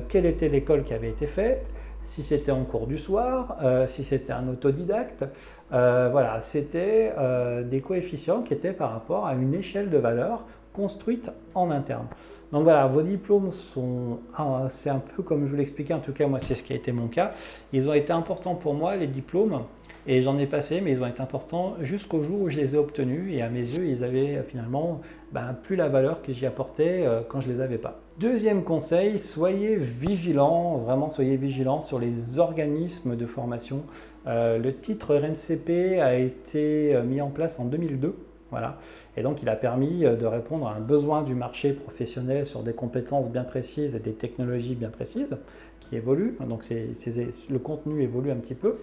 quelle 0.09 0.27
était 0.27 0.51
l'école 0.51 0.85
qui 0.85 0.93
avait 0.93 1.09
été 1.09 1.25
faite, 1.25 1.71
si 2.03 2.23
c'était 2.23 2.53
en 2.53 2.65
cours 2.65 2.87
du 2.87 2.99
soir, 2.99 3.59
euh, 3.63 3.87
si 3.87 4.05
c'était 4.05 4.33
un 4.33 4.49
autodidacte. 4.49 5.25
Euh, 5.73 6.09
voilà, 6.11 6.41
c'était 6.41 7.13
euh, 7.19 7.63
des 7.63 7.81
coefficients 7.81 8.43
qui 8.43 8.55
étaient 8.55 8.73
par 8.73 8.93
rapport 8.93 9.27
à 9.27 9.35
une 9.35 9.55
échelle 9.55 9.91
de 9.91 9.99
valeur 9.99 10.45
construite 10.73 11.31
en 11.55 11.71
interne. 11.71 12.07
Donc 12.53 12.65
voilà, 12.65 12.87
vos 12.87 13.03
diplômes 13.03 13.51
sont, 13.51 14.19
ah, 14.35 14.67
c'est 14.71 14.91
un 14.91 14.99
peu 14.99 15.23
comme 15.23 15.45
je 15.47 15.51
vous 15.51 15.57
l'expliquais, 15.57 15.95
en 15.95 16.01
tout 16.01 16.13
cas 16.13 16.27
moi 16.27 16.41
c'est 16.41 16.55
ce 16.55 16.63
qui 16.63 16.73
a 16.73 16.77
été 16.77 16.91
mon 16.91 17.07
cas. 17.07 17.33
Ils 17.73 17.89
ont 17.89 17.93
été 17.93 18.13
importants 18.13 18.57
pour 18.57 18.75
moi, 18.75 18.97
les 18.97 19.07
diplômes, 19.07 19.63
et 20.07 20.23
j'en 20.23 20.37
ai 20.37 20.47
passé, 20.47 20.81
mais 20.81 20.93
ils 20.93 21.03
ont 21.03 21.07
été 21.07 21.21
importants 21.21 21.77
jusqu'au 21.81 22.23
jour 22.23 22.41
où 22.41 22.49
je 22.49 22.57
les 22.57 22.75
ai 22.75 22.79
obtenus. 22.79 23.33
Et 23.33 23.43
à 23.43 23.49
mes 23.49 23.61
yeux, 23.61 23.87
ils 23.87 24.03
avaient 24.03 24.43
finalement 24.43 25.01
ben, 25.33 25.55
plus 25.63 25.77
la 25.77 25.89
valeur 25.89 26.23
que 26.23 26.33
j'y 26.33 26.47
apportais 26.47 27.07
quand 27.29 27.41
je 27.41 27.49
ne 27.49 27.53
les 27.53 27.61
avais 27.61 27.79
pas. 27.79 28.01
Deuxième 28.21 28.65
conseil, 28.65 29.19
soyez 29.19 29.77
vigilants, 29.77 30.77
vraiment 30.77 31.09
soyez 31.09 31.39
vigilants 31.39 31.81
sur 31.81 31.99
les 31.99 32.39
organismes 32.39 33.17
de 33.17 33.25
formation. 33.25 33.85
Euh, 34.27 34.59
le 34.59 34.77
titre 34.77 35.15
RNCP 35.15 35.99
a 36.03 36.19
été 36.19 37.01
mis 37.07 37.23
en 37.23 37.31
place 37.31 37.59
en 37.59 37.65
2002. 37.65 38.15
Voilà. 38.51 38.79
Et 39.17 39.23
donc, 39.23 39.41
il 39.41 39.49
a 39.49 39.57
permis 39.57 40.01
de 40.01 40.27
répondre 40.27 40.69
à 40.69 40.75
un 40.75 40.81
besoin 40.81 41.23
du 41.23 41.35
marché 41.35 41.73
professionnel 41.73 42.45
sur 42.45 42.63
des 42.63 42.75
compétences 42.75 43.31
bien 43.31 43.45
précises 43.45 43.95
et 43.95 44.01
des 44.01 44.13
technologies 44.13 44.75
bien 44.75 44.91
précises 44.91 45.39
qui 45.81 45.97
évoluent. 45.97 46.37
Donc, 46.47 46.65
le 46.69 47.59
contenu 47.59 48.03
évolue 48.03 48.33
un 48.33 48.37
petit 48.37 48.53
peu. 48.55 48.77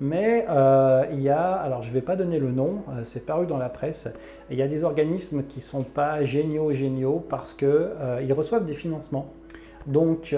Mais 0.00 0.44
euh, 0.50 1.06
il 1.12 1.22
y 1.22 1.30
a, 1.30 1.52
alors 1.52 1.82
je 1.82 1.88
ne 1.88 1.94
vais 1.94 2.02
pas 2.02 2.16
donner 2.16 2.38
le 2.38 2.50
nom, 2.50 2.82
euh, 2.90 3.00
c'est 3.04 3.24
paru 3.24 3.46
dans 3.46 3.56
la 3.56 3.70
presse, 3.70 4.08
il 4.50 4.58
y 4.58 4.62
a 4.62 4.68
des 4.68 4.84
organismes 4.84 5.44
qui 5.44 5.58
ne 5.58 5.62
sont 5.62 5.84
pas 5.84 6.22
géniaux, 6.24 6.72
géniaux 6.72 7.24
parce 7.26 7.54
qu'ils 7.54 7.68
euh, 7.70 8.34
reçoivent 8.36 8.66
des 8.66 8.74
financements. 8.74 9.32
Donc 9.86 10.34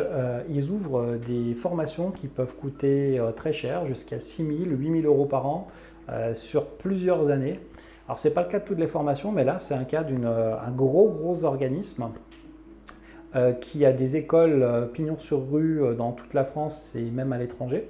ils 0.50 0.68
ouvrent 0.68 1.16
des 1.26 1.54
formations 1.54 2.10
qui 2.10 2.26
peuvent 2.26 2.54
coûter 2.54 3.18
très 3.34 3.54
cher, 3.54 3.86
jusqu'à 3.86 4.18
6 4.18 4.44
000, 4.44 4.58
8 4.68 5.00
000 5.00 5.10
euros 5.10 5.24
par 5.24 5.46
an, 5.46 5.68
sur 6.34 6.66
plusieurs 6.66 7.30
années. 7.30 7.58
Alors 8.06 8.18
ce 8.18 8.28
n'est 8.28 8.34
pas 8.34 8.42
le 8.42 8.48
cas 8.48 8.58
de 8.58 8.66
toutes 8.66 8.78
les 8.78 8.88
formations, 8.88 9.32
mais 9.32 9.44
là 9.44 9.58
c'est 9.58 9.72
un 9.72 9.84
cas 9.84 10.02
d'un 10.02 10.70
gros 10.76 11.08
gros 11.08 11.44
organisme 11.44 12.10
qui 13.62 13.86
a 13.86 13.92
des 13.94 14.16
écoles 14.16 14.90
pignon 14.92 15.16
sur 15.18 15.50
rue 15.50 15.80
dans 15.96 16.12
toute 16.12 16.34
la 16.34 16.44
France 16.44 16.94
et 16.94 17.10
même 17.10 17.32
à 17.32 17.38
l'étranger. 17.38 17.88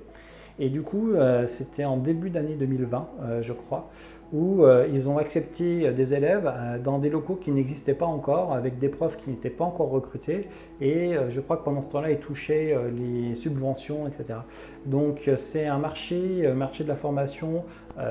Et 0.59 0.69
du 0.71 0.83
coup, 0.83 1.13
euh, 1.13 1.47
c'était 1.47 1.85
en 1.85 1.97
début 1.97 2.31
d'année 2.31 2.55
2020, 2.55 3.09
euh, 3.21 3.43
je 3.43 3.53
crois, 3.53 3.91
où 4.33 4.65
euh, 4.65 4.89
ils 4.93 5.09
ont 5.09 5.17
accepté 5.17 5.91
des 5.93 6.15
élèves 6.15 6.53
dans 6.83 6.99
des 6.99 7.11
locaux 7.11 7.37
qui 7.37 7.51
n'existaient 7.51 7.95
pas 7.95 8.07
encore, 8.07 8.53
avec 8.53 8.79
des 8.79 8.89
profs 8.89 9.17
qui 9.17 9.31
n'étaient 9.31 9.51
pas 9.51 9.65
encore 9.65 9.91
recrutés. 9.91 10.49
Et 10.81 11.15
je 11.29 11.41
crois 11.41 11.57
que 11.57 11.65
pendant 11.65 11.81
ce 11.81 11.89
temps-là, 11.89 12.11
ils 12.11 12.19
touchaient 12.19 12.77
les 12.95 13.35
subventions, 13.35 14.07
etc. 14.07 14.41
Donc 14.85 15.31
c'est 15.37 15.67
un 15.67 15.79
marché, 15.79 16.47
marché 16.55 16.85
de 16.85 16.89
la 16.89 16.97
formation, 16.97 17.65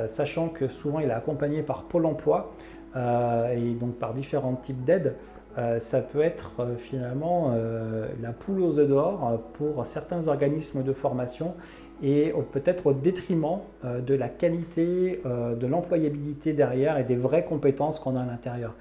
sachant 0.07 0.49
que 0.49 0.67
souvent 0.67 0.99
il 0.99 1.10
est 1.10 1.13
accompagné 1.13 1.62
par 1.62 1.83
Pôle 1.83 2.07
Emploi. 2.07 2.51
et 2.95 3.73
donc 3.79 3.95
par 3.99 4.15
différents 4.15 4.55
types 4.55 4.83
d'aides, 4.83 5.13
ça 5.77 6.01
peut 6.01 6.21
être 6.21 6.51
finalement 6.77 7.53
la 8.19 8.31
poule 8.31 8.62
aux 8.62 8.79
œufs 8.79 8.88
d'or 8.88 9.39
pour 9.53 9.86
certains 9.86 10.27
organismes 10.27 10.81
de 10.81 10.93
formation 10.93 11.53
et 12.03 12.33
peut-être 12.51 12.88
au 12.88 12.93
détriment 12.93 13.60
de 13.83 14.13
la 14.13 14.29
qualité, 14.29 15.21
de 15.25 15.67
l'employabilité 15.67 16.53
derrière 16.53 16.97
et 16.97 17.03
des 17.03 17.15
vraies 17.15 17.43
compétences 17.43 17.99
qu'on 17.99 18.15
a 18.15 18.21
à 18.21 18.25
l'intérieur. 18.25 18.75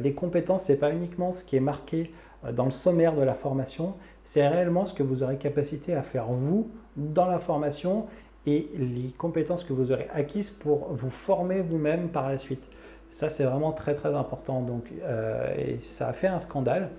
les 0.00 0.12
compétences, 0.12 0.64
ce 0.64 0.72
n'est 0.72 0.78
pas 0.78 0.92
uniquement 0.92 1.32
ce 1.32 1.42
qui 1.44 1.56
est 1.56 1.60
marqué 1.60 2.12
dans 2.52 2.64
le 2.64 2.70
sommaire 2.70 3.14
de 3.14 3.22
la 3.22 3.34
formation, 3.34 3.94
c'est 4.22 4.46
réellement 4.46 4.86
ce 4.86 4.94
que 4.94 5.02
vous 5.02 5.22
aurez 5.22 5.36
capacité 5.36 5.94
à 5.94 6.02
faire 6.02 6.26
vous 6.26 6.70
dans 6.96 7.26
la 7.26 7.38
formation 7.38 8.06
et 8.46 8.70
les 8.76 9.10
compétences 9.16 9.64
que 9.64 9.72
vous 9.72 9.92
aurez 9.92 10.08
acquises 10.12 10.50
pour 10.50 10.92
vous 10.92 11.10
former 11.10 11.60
vous-même 11.60 12.08
par 12.08 12.28
la 12.28 12.38
suite. 12.38 12.68
Ça, 13.10 13.28
c'est 13.28 13.44
vraiment 13.44 13.72
très 13.72 13.94
très 13.94 14.14
important. 14.14 14.60
Donc, 14.60 14.86
euh, 15.02 15.54
et 15.56 15.78
ça 15.80 16.08
a 16.08 16.12
fait 16.12 16.26
un 16.26 16.38
scandale. 16.38 16.90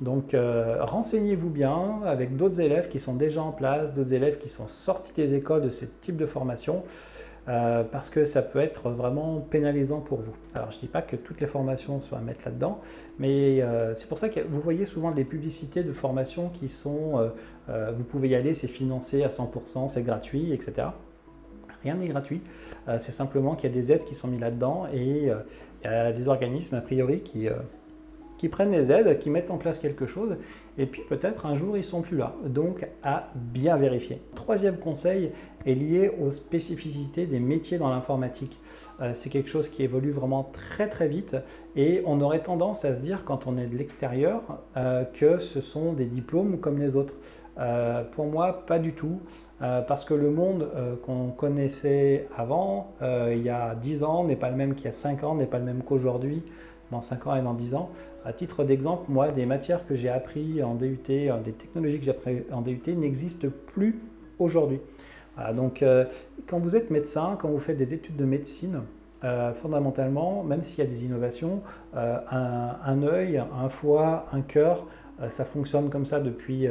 Donc, 0.00 0.32
euh, 0.34 0.76
renseignez-vous 0.80 1.50
bien 1.50 2.00
avec 2.04 2.36
d'autres 2.36 2.60
élèves 2.60 2.88
qui 2.88 2.98
sont 2.98 3.14
déjà 3.14 3.42
en 3.42 3.52
place, 3.52 3.92
d'autres 3.94 4.12
élèves 4.12 4.38
qui 4.38 4.48
sont 4.48 4.66
sortis 4.66 5.12
des 5.14 5.34
écoles 5.34 5.62
de 5.62 5.70
ce 5.70 5.84
type 5.84 6.16
de 6.16 6.26
formation. 6.26 6.82
Euh, 7.48 7.82
parce 7.82 8.10
que 8.10 8.26
ça 8.26 8.42
peut 8.42 8.58
être 8.58 8.90
vraiment 8.90 9.40
pénalisant 9.40 10.00
pour 10.00 10.18
vous. 10.18 10.34
Alors 10.54 10.70
je 10.70 10.76
ne 10.76 10.80
dis 10.82 10.86
pas 10.86 11.00
que 11.00 11.16
toutes 11.16 11.40
les 11.40 11.46
formations 11.46 11.98
soient 11.98 12.18
à 12.18 12.20
mettre 12.20 12.44
là-dedans, 12.44 12.78
mais 13.18 13.62
euh, 13.62 13.94
c'est 13.94 14.06
pour 14.06 14.18
ça 14.18 14.28
que 14.28 14.40
vous 14.40 14.60
voyez 14.60 14.84
souvent 14.84 15.12
des 15.12 15.24
publicités 15.24 15.82
de 15.82 15.94
formations 15.94 16.50
qui 16.50 16.68
sont, 16.68 17.30
vous 17.68 18.04
pouvez 18.04 18.28
y 18.28 18.34
aller, 18.34 18.52
c'est 18.52 18.68
financé 18.68 19.24
à 19.24 19.28
100%, 19.28 19.88
c'est 19.88 20.02
gratuit, 20.02 20.52
etc. 20.52 20.88
Rien 21.82 21.94
n'est 21.94 22.08
gratuit, 22.08 22.42
c'est 22.98 23.12
simplement 23.12 23.54
qu'il 23.54 23.70
y 23.70 23.72
a 23.72 23.74
des 23.74 23.92
aides 23.92 24.04
qui 24.04 24.14
sont 24.14 24.28
mises 24.28 24.40
là-dedans 24.40 24.86
et 24.92 25.30
il 25.30 25.84
y 25.84 25.86
a 25.86 26.12
des 26.12 26.28
organismes 26.28 26.74
a 26.74 26.82
priori 26.82 27.20
qui 27.20 27.48
qui 28.38 28.48
prennent 28.48 28.70
les 28.70 28.90
aides, 28.90 29.18
qui 29.18 29.28
mettent 29.28 29.50
en 29.50 29.58
place 29.58 29.78
quelque 29.78 30.06
chose, 30.06 30.36
et 30.78 30.86
puis 30.86 31.02
peut-être 31.08 31.44
un 31.44 31.54
jour 31.54 31.76
ils 31.76 31.84
sont 31.84 32.02
plus 32.02 32.16
là. 32.16 32.34
Donc 32.46 32.86
à 33.02 33.30
bien 33.34 33.76
vérifier. 33.76 34.22
Troisième 34.34 34.78
conseil 34.78 35.32
est 35.66 35.74
lié 35.74 36.10
aux 36.20 36.30
spécificités 36.30 37.26
des 37.26 37.40
métiers 37.40 37.78
dans 37.78 37.90
l'informatique. 37.90 38.58
Euh, 39.00 39.10
c'est 39.12 39.28
quelque 39.28 39.50
chose 39.50 39.68
qui 39.68 39.82
évolue 39.82 40.12
vraiment 40.12 40.44
très 40.52 40.88
très 40.88 41.08
vite 41.08 41.36
et 41.76 42.02
on 42.06 42.20
aurait 42.20 42.42
tendance 42.42 42.84
à 42.84 42.94
se 42.94 43.00
dire 43.00 43.24
quand 43.24 43.46
on 43.46 43.58
est 43.58 43.66
de 43.66 43.76
l'extérieur 43.76 44.42
euh, 44.76 45.04
que 45.04 45.38
ce 45.38 45.60
sont 45.60 45.92
des 45.92 46.06
diplômes 46.06 46.58
comme 46.58 46.78
les 46.78 46.96
autres. 46.96 47.14
Euh, 47.58 48.04
pour 48.04 48.26
moi, 48.26 48.64
pas 48.66 48.78
du 48.78 48.92
tout. 48.92 49.20
parce 49.60 50.04
que 50.04 50.14
le 50.14 50.30
monde 50.30 50.68
qu'on 51.04 51.30
connaissait 51.30 52.28
avant, 52.36 52.94
il 53.02 53.42
y 53.42 53.50
a 53.50 53.74
10 53.74 54.04
ans, 54.04 54.22
n'est 54.22 54.36
pas 54.36 54.50
le 54.50 54.56
même 54.56 54.76
qu'il 54.76 54.84
y 54.84 54.88
a 54.88 54.92
5 54.92 55.24
ans, 55.24 55.34
n'est 55.34 55.48
pas 55.48 55.58
le 55.58 55.64
même 55.64 55.82
qu'aujourd'hui 55.82 56.44
dans 56.90 57.00
5 57.00 57.26
ans 57.26 57.36
et 57.36 57.42
dans 57.42 57.54
10 57.54 57.74
ans. 57.74 57.90
À 58.24 58.32
titre 58.32 58.64
d'exemple, 58.64 59.04
moi, 59.08 59.30
des 59.30 59.46
matières 59.46 59.86
que 59.86 59.94
j'ai 59.94 60.08
appris 60.08 60.62
en 60.62 60.74
DUT, 60.74 60.98
euh, 61.08 61.40
des 61.40 61.52
technologies 61.52 61.98
que 61.98 62.04
j'ai 62.04 62.10
appris 62.10 62.42
en 62.52 62.62
DUT 62.62 62.82
n'existent 62.88 63.48
plus 63.66 64.00
aujourd'hui. 64.38 64.80
donc, 65.54 65.82
euh, 65.82 66.04
quand 66.46 66.58
vous 66.58 66.74
êtes 66.74 66.90
médecin, 66.90 67.38
quand 67.40 67.48
vous 67.48 67.60
faites 67.60 67.76
des 67.76 67.94
études 67.94 68.16
de 68.16 68.24
médecine, 68.24 68.82
euh, 69.24 69.52
fondamentalement, 69.52 70.42
même 70.42 70.62
s'il 70.62 70.78
y 70.80 70.86
a 70.86 70.90
des 70.90 71.04
innovations, 71.04 71.62
un, 71.94 72.76
un, 72.84 73.02
œil, 73.02 73.38
un 73.38 73.68
foie, 73.68 74.26
un 74.32 74.40
cœur, 74.40 74.86
ça 75.28 75.44
fonctionne 75.44 75.90
comme 75.90 76.06
ça 76.06 76.20
depuis 76.20 76.68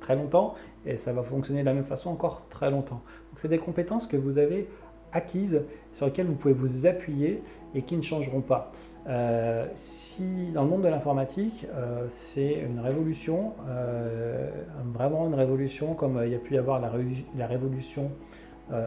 très 0.00 0.14
longtemps 0.14 0.54
et 0.84 0.96
ça 0.96 1.12
va 1.12 1.22
fonctionner 1.22 1.60
de 1.60 1.66
la 1.66 1.74
même 1.74 1.84
façon 1.84 2.10
encore 2.10 2.46
très 2.50 2.70
longtemps. 2.70 3.02
Donc, 3.30 3.36
c'est 3.36 3.48
des 3.48 3.58
compétences 3.58 4.06
que 4.06 4.16
vous 4.16 4.38
avez 4.38 4.68
acquises, 5.12 5.62
sur 5.92 6.06
lesquelles 6.06 6.26
vous 6.26 6.34
pouvez 6.34 6.54
vous 6.54 6.86
appuyer 6.86 7.42
et 7.74 7.82
qui 7.82 7.96
ne 7.96 8.02
changeront 8.02 8.40
pas. 8.40 8.72
Euh, 9.08 9.66
si 9.74 10.50
dans 10.52 10.64
le 10.64 10.68
monde 10.68 10.82
de 10.82 10.88
l'informatique, 10.88 11.66
euh, 11.74 12.06
c'est 12.10 12.52
une 12.52 12.80
révolution, 12.80 13.54
euh, 13.68 14.50
vraiment 14.92 15.26
une 15.26 15.34
révolution 15.34 15.94
comme 15.94 16.20
il 16.24 16.30
y 16.30 16.34
a 16.34 16.38
pu 16.38 16.54
y 16.54 16.58
avoir 16.58 16.80
la, 16.80 16.88
révolution 17.46 18.10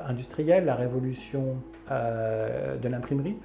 industrielle, 0.07 0.65
la 0.65 0.75
révolution 0.75 1.55
de 1.89 2.87
l'imprimerie. 2.87 3.37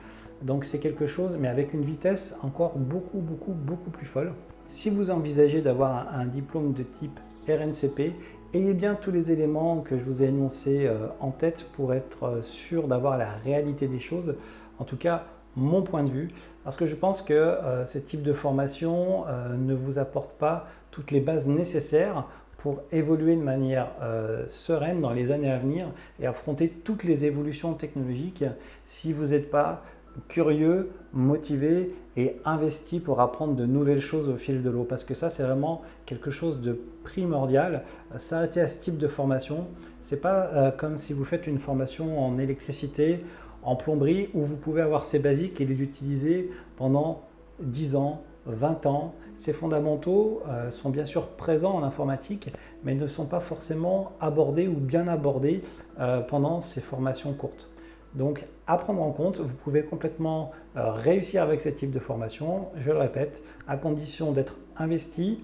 Donc 0.42 0.64
c'est 0.64 0.78
quelque 0.78 1.07
chose, 1.07 1.37
mais 1.38 1.48
avec 1.48 1.72
une 1.74 1.83
vitesse 1.83 2.37
encore 2.42 2.76
beaucoup, 2.76 3.18
beaucoup, 3.18 3.52
beaucoup 3.52 3.90
plus 3.90 4.07
folle. 4.07 4.33
Si 4.66 4.90
vous 4.90 5.11
envisagez 5.11 5.62
d'avoir 5.62 6.14
un, 6.14 6.20
un, 6.20 6.26
diplôme 6.26 6.74
de 6.74 6.85
type 6.85 7.18
RNCP, 7.48 8.12
ayez 8.54 8.74
bien 8.74 8.94
tous 8.94 9.11
les 9.11 9.33
éléments 9.33 9.81
que 9.81 9.98
je 9.98 10.04
vous 10.04 10.22
ai 10.22 10.26
énoncés 10.26 10.88
en 11.18 11.31
tête 11.31 11.68
pour 11.72 11.92
être 11.94 12.40
sûr 12.42 12.87
d'avoir 12.87 13.18
la 13.18 13.33
réalité 13.33 13.88
des 13.88 13.98
choses. 13.98 14.37
En 14.78 14.85
tout 14.85 14.96
cas, 14.96 15.24
mon 15.59 15.83
point 15.83 16.05
de 16.05 16.11
vue, 16.11 16.31
parce 16.64 16.77
que 16.77 16.87
je 16.87 16.94
pense 16.94 17.23
que 17.23 17.35
euh, 17.35 17.85
ce 17.85 17.99
type 17.99 18.23
de 18.23 18.33
formation 18.33 19.25
euh, 19.27 19.57
ne 19.57 19.75
vous 19.75 19.99
apporte 19.99 20.33
pas 20.33 20.66
toutes 20.90 21.11
les 21.11 21.21
bases 21.21 21.49
nécessaires 21.49 22.25
pour 22.59 22.83
évoluer 22.92 23.37
de 23.37 23.42
manière 23.42 23.88
euh, 24.03 24.44
sereine 24.49 25.01
dans 25.01 25.12
les 25.12 25.31
années 25.31 25.51
à 25.51 25.59
venir 25.59 25.87
et 26.21 26.27
affronter 26.27 26.68
toutes 26.68 27.05
les 27.05 27.25
évolutions 27.25 27.75
technologiques 27.75 28.44
si 28.85 29.12
vous 29.12 29.27
n'êtes 29.27 29.51
pas 29.51 29.83
curieux, 30.27 30.90
motivé 31.12 31.94
et 32.16 32.37
investi 32.44 32.99
pour 32.99 33.21
apprendre 33.21 33.55
de 33.55 33.64
nouvelles 33.64 34.01
choses 34.01 34.29
au 34.29 34.37
fil 34.37 34.62
de 34.62 34.71
l'eau. 34.71 34.83
Parce 34.83 35.05
que 35.05 35.14
ça, 35.14 35.31
c'est 35.31 35.44
vraiment 35.44 35.83
quelque 36.07 36.33
chose 36.33 36.61
de 36.61 36.77
primordial. 37.05 37.85
S'arrêter 38.16 38.61
à 38.61 38.66
ce 38.66 38.83
type 38.83 38.99
de 38.99 39.07
formation, 39.07 39.68
c'est 40.01 40.21
pas 40.21 40.73
comme 40.77 40.97
si 40.97 41.12
vous 41.12 41.25
faites 41.25 41.47
une 41.47 41.61
formation 41.61 42.18
en 42.21 42.38
électricité 42.38 43.21
en 43.62 43.77
plomberie 43.77 44.31
où 44.35 44.42
vous 44.42 44.57
pouvez 44.57 44.83
avoir 44.83 45.05
ces 45.05 45.18
basiques 45.18 45.61
et 45.61 45.64
les 45.64 45.83
utiliser 45.83 46.51
pendant 46.77 47.23
10 47.61 47.97
ans, 47.97 48.23
20 48.47 48.87
ans. 48.87 49.14
Ces 49.35 49.53
fondamentaux 49.53 50.42
euh, 50.49 50.71
sont 50.71 50.90
bien 50.90 51.07
sûr 51.07 51.29
présents 51.29 51.75
en 51.75 51.83
informatique, 51.83 52.53
mais 52.85 52.94
ne 52.94 53.07
sont 53.07 53.27
pas 53.27 53.40
forcément 53.40 54.12
abordés 54.21 54.68
ou 54.68 54.75
bien 54.75 55.07
abordés 55.07 55.62
euh, 56.01 56.21
pendant 56.21 56.61
ces 56.61 56.81
formations 56.81 57.33
courtes. 57.35 57.68
Donc, 58.14 58.47
à 58.66 58.79
prendre 58.79 59.03
en 59.03 59.12
compte, 59.12 59.38
vous 59.38 59.55
pouvez 59.55 59.83
complètement 59.83 60.53
euh, 60.77 60.90
réussir 60.90 61.42
avec 61.42 61.61
ce 61.61 61.68
type 61.68 61.90
de 61.90 61.99
formation, 61.99 62.68
je 62.77 62.90
le 62.90 62.99
répète, 62.99 63.42
à 63.66 63.77
condition 63.77 64.33
d'être 64.33 64.57
investi, 64.77 65.40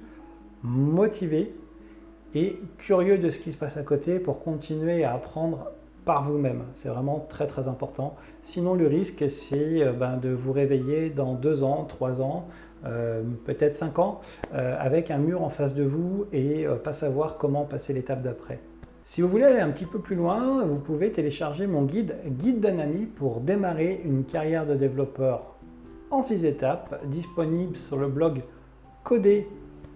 motivé 0.62 1.54
et 2.34 2.58
curieux 2.78 3.18
de 3.18 3.30
ce 3.30 3.38
qui 3.38 3.52
se 3.52 3.58
passe 3.58 3.76
à 3.76 3.82
côté 3.82 4.18
pour 4.18 4.42
continuer 4.42 5.04
à 5.04 5.14
apprendre 5.14 5.70
par 6.04 6.28
vous-même. 6.28 6.64
C'est 6.74 6.88
vraiment 6.88 7.24
très 7.28 7.46
très 7.46 7.68
important. 7.68 8.16
Sinon, 8.42 8.74
le 8.74 8.86
risque, 8.86 9.24
c'est 9.28 9.82
euh, 9.82 9.92
ben, 9.92 10.16
de 10.16 10.30
vous 10.30 10.52
réveiller 10.52 11.10
dans 11.10 11.34
deux 11.34 11.62
ans, 11.62 11.84
trois 11.84 12.20
ans, 12.20 12.46
euh, 12.84 13.22
peut-être 13.44 13.74
cinq 13.74 13.98
ans, 13.98 14.20
euh, 14.54 14.76
avec 14.78 15.10
un 15.10 15.18
mur 15.18 15.42
en 15.42 15.48
face 15.48 15.74
de 15.74 15.84
vous 15.84 16.26
et 16.32 16.66
pas 16.82 16.92
savoir 16.92 17.38
comment 17.38 17.64
passer 17.64 17.92
l'étape 17.92 18.22
d'après. 18.22 18.60
Si 19.02 19.20
vous 19.20 19.28
voulez 19.28 19.44
aller 19.44 19.60
un 19.60 19.70
petit 19.70 19.84
peu 19.84 19.98
plus 19.98 20.16
loin, 20.16 20.64
vous 20.64 20.78
pouvez 20.78 21.12
télécharger 21.12 21.66
mon 21.66 21.82
guide 21.82 22.16
Guide 22.26 22.60
d'un 22.60 22.78
ami 22.78 23.04
pour 23.04 23.40
démarrer 23.40 24.00
une 24.04 24.24
carrière 24.24 24.66
de 24.66 24.74
développeur 24.74 25.56
en 26.10 26.22
six 26.22 26.44
étapes, 26.44 27.04
disponible 27.06 27.76
sur 27.76 27.98
le 27.98 28.08
blog 28.08 28.42
Coder 29.02 29.46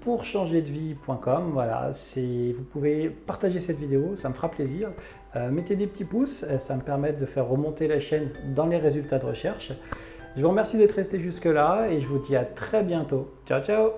pour 0.00 0.24
changer 0.24 0.62
de 0.62 0.70
vie.com. 0.70 1.50
Voilà, 1.52 1.90
vous 2.16 2.64
pouvez 2.64 3.08
partager 3.08 3.60
cette 3.60 3.78
vidéo, 3.78 4.16
ça 4.16 4.28
me 4.28 4.34
fera 4.34 4.50
plaisir. 4.50 4.90
Euh, 5.36 5.50
mettez 5.50 5.76
des 5.76 5.86
petits 5.86 6.04
pouces, 6.04 6.44
euh, 6.48 6.58
ça 6.58 6.74
me 6.74 6.80
permet 6.80 7.12
de 7.12 7.26
faire 7.26 7.46
remonter 7.46 7.86
la 7.86 8.00
chaîne 8.00 8.30
dans 8.54 8.66
les 8.66 8.78
résultats 8.78 9.18
de 9.18 9.26
recherche. 9.26 9.72
Je 10.36 10.42
vous 10.42 10.48
remercie 10.48 10.78
d'être 10.78 10.92
resté 10.92 11.20
jusque-là 11.20 11.88
et 11.90 12.00
je 12.00 12.06
vous 12.06 12.18
dis 12.18 12.36
à 12.36 12.44
très 12.44 12.82
bientôt. 12.82 13.30
Ciao 13.46 13.62
ciao 13.62 13.90